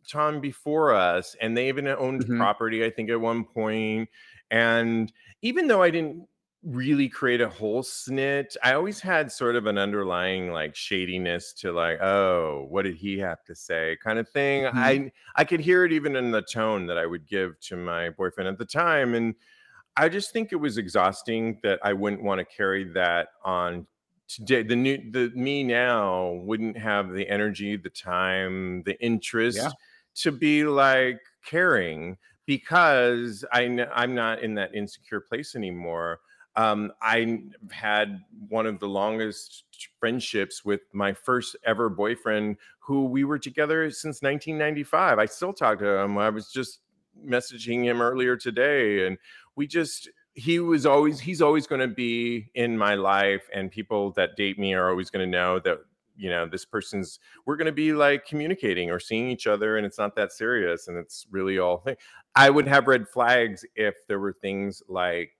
[0.08, 2.30] time before us, and they even owned Mhm.
[2.30, 2.84] property.
[2.84, 4.08] I think at one point,
[4.50, 6.28] and even though I didn't
[6.62, 8.54] really create a whole snitch.
[8.62, 13.18] i always had sort of an underlying like shadiness to like oh what did he
[13.18, 14.72] have to say kind of thing Mhm.
[14.74, 18.10] i i could hear it even in the tone that i would give to my
[18.10, 19.34] boyfriend at the time and
[19.96, 23.86] i just think it was exhausting that i wouldn't want to carry that on
[24.28, 29.76] today the new the me now wouldn't have the energy the time the interest
[30.14, 33.62] to be like caring because I
[33.94, 36.20] I'm not in that insecure place anymore.
[36.60, 39.64] Um, I had one of the longest
[39.98, 45.18] friendships with my first ever boyfriend, who we were together since 1995.
[45.18, 46.18] I still talk to him.
[46.18, 46.80] I was just
[47.26, 49.16] messaging him earlier today, and
[49.56, 54.10] we just he was always he's always going to be in my life, and people
[54.12, 55.78] that date me are always going to know that
[56.14, 59.86] you know this person's we're going to be like communicating or seeing each other and
[59.86, 61.96] it's not that serious and it's really all thing
[62.34, 65.30] i would have red flags if there were things like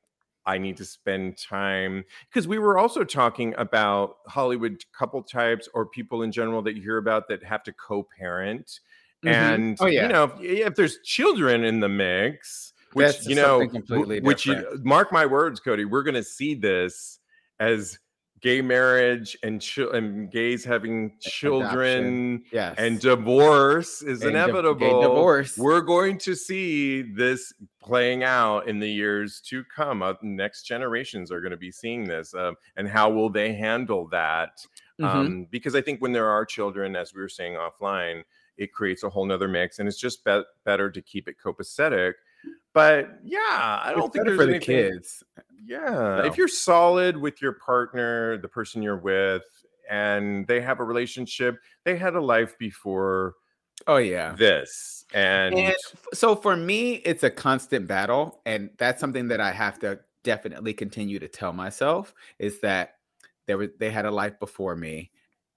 [0.47, 5.87] i need to spend time because we were also talking about hollywood couple types or
[5.87, 8.81] people in general that you hear about that have to co-parent
[9.25, 9.33] Mhm.
[9.33, 10.03] and Oh, yeah.
[10.03, 14.17] you know if, if there's children in the mix which That's you know something completely
[14.17, 17.19] w- which you, mark my words cody we're going to see this
[17.59, 17.99] as
[18.41, 22.75] gay marriage and, ch- and gays having children Yes.
[22.79, 25.03] and divorce is And di- inevitable.
[25.03, 25.59] divorce.
[25.59, 30.03] We're going to see this playing out in the years to come.
[30.03, 34.09] Uh, next generations are going to be seeing this, um, and how will they handle
[34.09, 34.65] that?
[35.01, 35.05] Mhm.
[35.07, 38.23] Um, because I think when there are children, as we were saying offline,
[38.57, 42.15] it creates a whole nother mix, and it's just be- better to keep it copacetic.
[42.73, 45.23] But yeah, I don't It's think there's for the kids.
[45.65, 46.23] Yeah.
[46.23, 49.43] So- If you're solid with your partner, the person you're with,
[49.91, 53.35] and they have a relationship, they had a life before
[53.87, 54.35] Oh yeah.
[54.37, 55.05] this.
[55.15, 55.75] And, And
[56.13, 60.75] so for me, it's a constant battle, and that's something that I have to definitely
[60.75, 62.97] continue to tell myself is that
[63.47, 65.11] there was they had a life before me.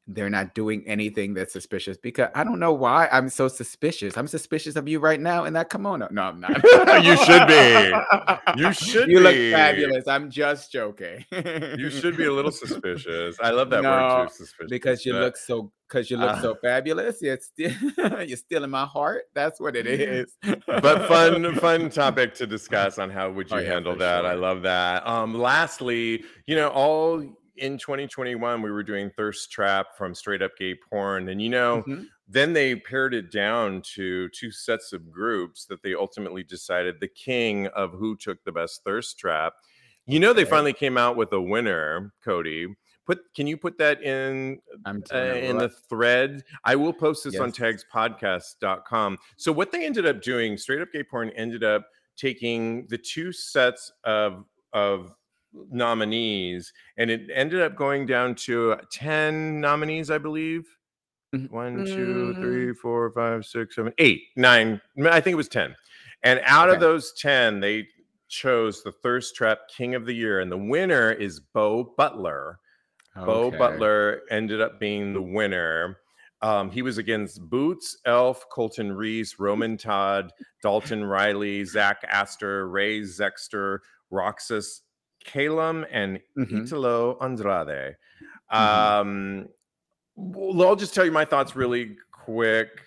[0.06, 4.18] They're not doing anything that's suspicious because I don't know why I'm so suspicious.
[4.18, 6.10] I'm suspicious of you right now in that kimono.
[6.12, 6.52] No, I'm not.
[7.06, 8.62] You should be.
[8.62, 9.24] you should You be.
[9.24, 10.06] look fabulous.
[10.08, 11.24] I'm just joking.
[11.32, 13.38] You should be a little suspicious.
[13.42, 14.70] I love that No, word too, suspicious.
[14.70, 16.42] because you but- look so because you look Ah.
[16.42, 17.22] so fabulous.
[17.22, 17.72] You're still
[18.24, 19.24] you're still in my heart.
[19.34, 20.36] That's what it is.
[20.68, 24.34] but fun fun topic to discuss on how would you Oh, yeah, handle that i
[24.34, 27.24] love that um lastly you know all
[27.56, 31.84] in 2021 we were doing thirst trap from straight up gay porn and you know
[31.84, 32.08] Mhm.
[32.28, 37.08] then they pared it down to two sets of groups that they ultimately decided the
[37.08, 39.54] king of who took the best thirst trap
[40.08, 42.68] you know they finally came out with a winner cody
[43.06, 44.60] put can you put that in
[45.12, 46.42] uh, in the thread.
[46.64, 47.58] I will post this on Yes.
[47.58, 49.18] tagspodcast.com.
[49.38, 53.32] So what they ended up doing, straight up gay porn ended up taking the two
[53.32, 55.16] sets of of
[55.72, 60.66] nominees and it ended up going down to 10 nominees, I believe.
[61.36, 61.50] Mhm.
[61.52, 62.42] One, two, Mm.
[62.42, 64.80] three, four, five, six, seven, eight, nine.
[65.06, 65.76] I think it was 10.
[66.24, 67.88] And out of those 10, they
[68.30, 70.40] chose the Thirst Trap King of the Year.
[70.40, 72.60] And the winner is Bo Butler.
[73.16, 75.98] Bo Butler ended up being the winner.
[76.42, 80.32] Um, he was against Boots, Elf, Colton Reese, Roman Todd,
[80.62, 83.80] Dalton Riley, Zach Astor, Ray Zexter,
[84.12, 84.83] Roxas
[85.24, 86.66] Calum, and Mhm.
[86.66, 87.98] Italo Andrade.
[88.54, 88.58] Mhm.
[88.58, 89.48] Um,
[90.16, 92.82] well, I'll just tell you my thoughts really quick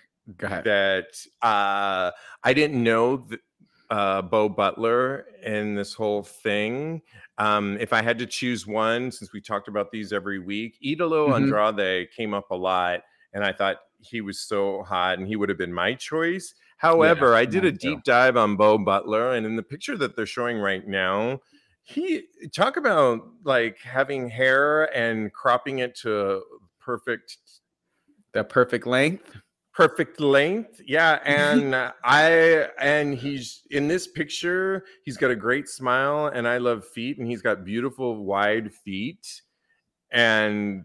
[0.63, 1.07] that
[1.41, 2.11] uh,
[2.43, 3.41] I didn't know th-
[3.89, 7.01] uh, Bo Butler in this whole thing.
[7.37, 11.29] Um, if I had to choose one, since we talked about these every week, Idolo
[11.29, 11.35] Mhm.
[11.53, 13.01] Andrade came up a lot,
[13.33, 16.53] and I thought he was so hot, and he would have been my choice.
[16.77, 20.25] However, I did a deep dive on Bo Butler, and in the picture that they're
[20.25, 21.39] showing right now,
[21.87, 22.23] he
[22.53, 26.41] talk about like having hair and cropping it to
[26.79, 27.37] perfect
[28.33, 29.31] The perfect length.
[29.73, 31.73] perfect length yeah and
[32.03, 37.19] i and he's in this picture he's got a great smile and i love feet
[37.19, 39.41] and he's got beautiful wide feet
[40.11, 40.83] and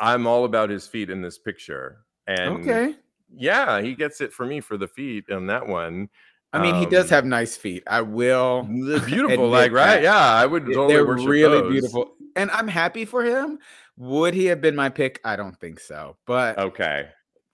[0.00, 2.94] i'm all about his feet in this picture and okay.
[3.34, 6.08] yeah he gets it for me for the feet on that one
[6.56, 7.82] I mean, he does Um, have nice feet.
[7.86, 8.62] I will.
[8.64, 10.02] beautiful like right that.
[10.02, 11.70] yeah i would totally They're really those.
[11.72, 13.58] beautiful, and I'm happy for him.
[13.98, 15.20] Would he have been my pick?
[15.24, 17.08] I don't think so, but okay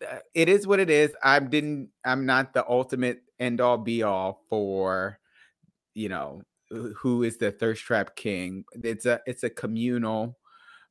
[0.09, 1.12] uh, it is what it is.
[1.22, 1.90] I didn't.
[2.05, 5.18] I'm not the ultimate end all be all for,
[5.94, 6.42] you know,
[6.96, 8.64] who is the thirst trap king.
[8.82, 10.38] It's a it's a communal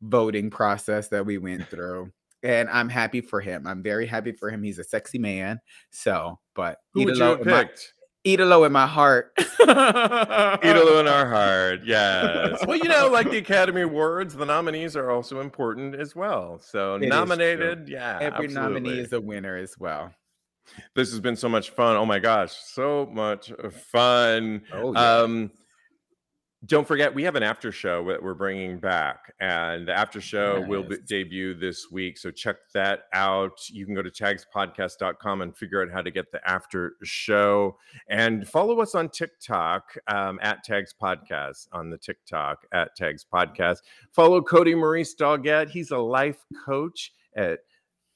[0.01, 3.67] voting process that we went through, and I'm happy for him.
[3.67, 4.63] I'm very happy for him.
[4.63, 5.59] He's a sexy man.
[5.89, 7.93] So, but who would you have picked
[8.25, 9.35] Idolo in my heart.
[9.37, 12.63] Idolo in our heart, yes.
[12.67, 16.59] Well, you know, like the Academy Awards, the nominees are also important as well.
[16.59, 17.17] So It is true.
[17.17, 18.19] nominated, yeah.
[18.21, 20.13] Every nominee is a winner as well.
[20.95, 21.95] This has been so much fun.
[21.97, 23.51] Oh my gosh, so much
[23.91, 24.61] fun.
[24.71, 25.15] Oh yeah.
[25.17, 25.51] Um,
[26.67, 30.63] don't forget, we have an after show that we're bringing back, and the after show
[30.67, 32.19] will be, debut this week.
[32.19, 33.67] So check that out.
[33.69, 37.77] You can go to tagspodcast.com and figure out how to get the after show,
[38.09, 43.77] and follow us on TikTok um, at Tags Podcast on the TikTok at Tags Podcast.
[44.11, 45.69] Follow Cody Maurice Doggett.
[45.69, 47.61] He's a life coach at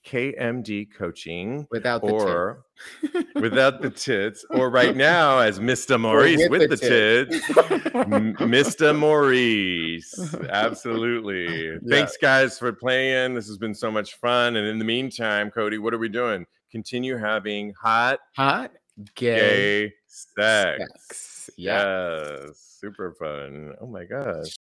[0.06, 2.66] KMD Coaching Without the or
[3.02, 3.28] tip.
[3.36, 6.00] without the tits, or right now as Mr.
[6.00, 7.50] Maurice with with, the the, tits,
[7.96, 8.98] M- Mr.
[8.98, 10.36] Maurice.
[10.50, 11.78] Absolutely.
[11.90, 13.34] Thanks, guys, for playing.
[13.34, 14.56] This has been so much fun.
[14.56, 16.46] And in the meantime, Cody, what are we doing?
[16.72, 18.72] Continue having hot Hot
[19.16, 20.84] gay, gay sex.
[21.08, 21.50] sex.
[21.58, 22.42] Yeah.
[22.46, 23.74] Yes, super fun.
[23.80, 24.56] Oh my gosh.